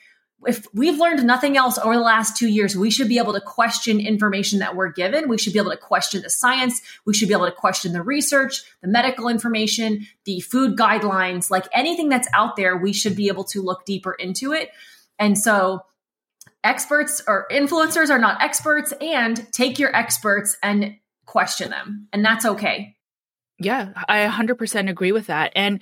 [0.46, 3.40] if we've learned nothing else over the last two years, we should be able to
[3.40, 5.28] question information that we're given.
[5.28, 6.80] We should be able to question the science.
[7.04, 11.66] We should be able to question the research, the medical information, the food guidelines, like
[11.72, 14.70] anything that's out there, we should be able to look deeper into it.
[15.18, 15.84] And so,
[16.62, 20.96] experts or influencers are not experts, and take your experts and
[21.26, 22.08] question them.
[22.12, 22.96] And that's okay.
[23.58, 25.52] Yeah, I 100% agree with that.
[25.54, 25.80] And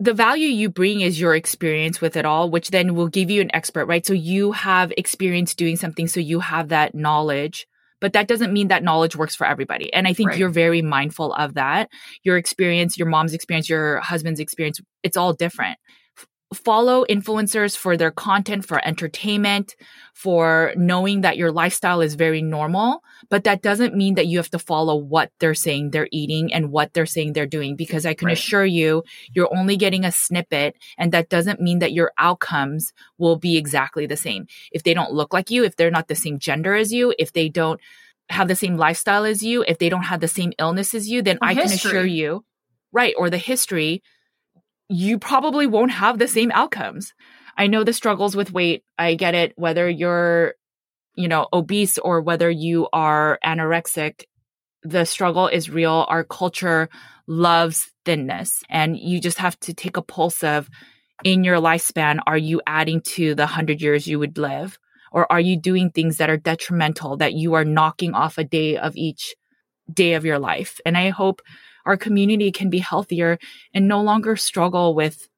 [0.00, 3.40] the value you bring is your experience with it all, which then will give you
[3.40, 4.04] an expert, right?
[4.04, 7.66] So you have experience doing something, so you have that knowledge.
[8.00, 9.92] But that doesn't mean that knowledge works for everybody.
[9.92, 10.38] And I think right.
[10.38, 11.88] you're very mindful of that.
[12.22, 15.78] Your experience, your mom's experience, your husband's experience, it's all different
[16.54, 19.74] follow influencers for their content, for entertainment,
[20.14, 23.02] for knowing that your lifestyle is very normal.
[23.28, 26.70] But that doesn't mean that you have to follow what they're saying they're eating and
[26.70, 28.38] what they're saying they're doing, because I can right.
[28.38, 30.76] assure you, you're only getting a snippet.
[30.96, 34.46] And that doesn't mean that your outcomes will be exactly the same.
[34.70, 37.32] If they don't look like you, if they're not the same gender as you, if
[37.32, 37.80] they don't
[38.28, 41.22] have the same lifestyle as you, if they don't have the same illness as you,
[41.22, 41.78] then or I history.
[41.78, 42.44] can assure you,
[42.92, 44.02] right, or the history,
[44.88, 47.12] you probably won't have the same outcomes.
[47.56, 48.84] I know the struggles with weight.
[48.98, 49.52] I get it.
[49.56, 50.54] Whether you're,
[51.14, 54.24] you know, obese or whether you are anorexic,
[54.82, 56.06] the struggle is real.
[56.08, 56.88] Our culture
[57.26, 60.68] loves thinness and you just have to take a pulse of
[61.24, 64.78] in your lifespan, are you adding to the hundred years you would live?
[65.12, 68.76] Or are you doing things that are detrimental that you are knocking off a day
[68.76, 69.34] of each
[69.92, 70.78] day of your life?
[70.84, 71.40] And I hope
[71.86, 73.38] our community can be healthier
[73.72, 75.28] and no longer struggle with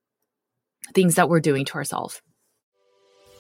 [0.95, 2.21] things that we're doing to ourselves.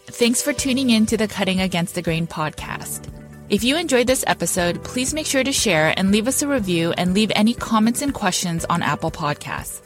[0.06, 3.12] Thanks for tuning in to the Cutting Against the Grain podcast.
[3.50, 6.92] If you enjoyed this episode, please make sure to share and leave us a review
[6.92, 9.80] and leave any comments and questions on Apple Podcasts.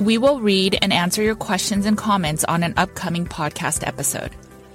[0.00, 4.32] We will read and answer your questions and comments on an upcoming podcast episode.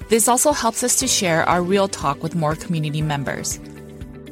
[0.10, 3.60] This also helps us to share our real talk with more community members.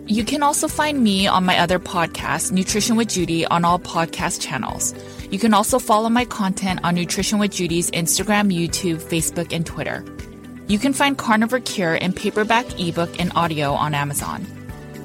[0.10, 4.42] You can also find me on my other podcast, Nutrition with Judy, on all podcast
[4.42, 4.96] channels.
[5.30, 10.04] You can also follow my content on Nutrition with Judy's Instagram, YouTube, Facebook, and Twitter.
[10.66, 14.48] You can find Carnivore Cure in paperback, ebook, and audio on Amazon.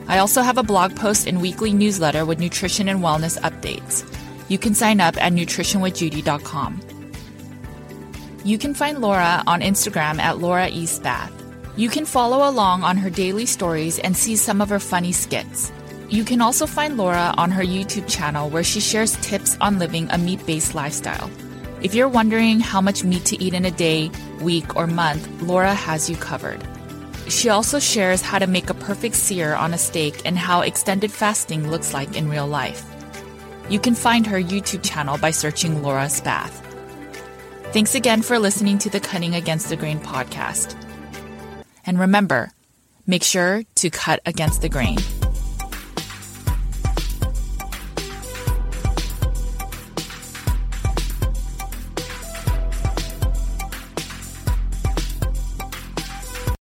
[0.09, 4.11] I also have a blog post and weekly newsletter with nutrition and wellness updates.
[4.49, 6.81] You can sign up at nutritionwithjudy.com.
[8.43, 11.44] You can find Laura on Instagram at Laura Eastbath.
[11.77, 15.72] You can follow along on her daily stories and see some of her funny skits.
[16.09, 20.09] You can also find Laura on her YouTube channel where she shares tips on living
[20.11, 21.29] a meat based lifestyle.
[21.83, 25.75] If you're wondering how much meat to eat in a day, week, or month, Laura
[25.75, 26.62] has you covered.
[27.29, 31.11] She also shares how to make a perfect sear on a steak and how extended
[31.11, 32.85] fasting looks like in real life.
[33.68, 36.61] You can find her YouTube channel by searching Laura Spath.
[37.72, 40.84] Thanks again for listening to the Cutting Against the Grain podcast.
[41.87, 42.51] And remember,
[43.07, 44.99] make sure to cut against the grain.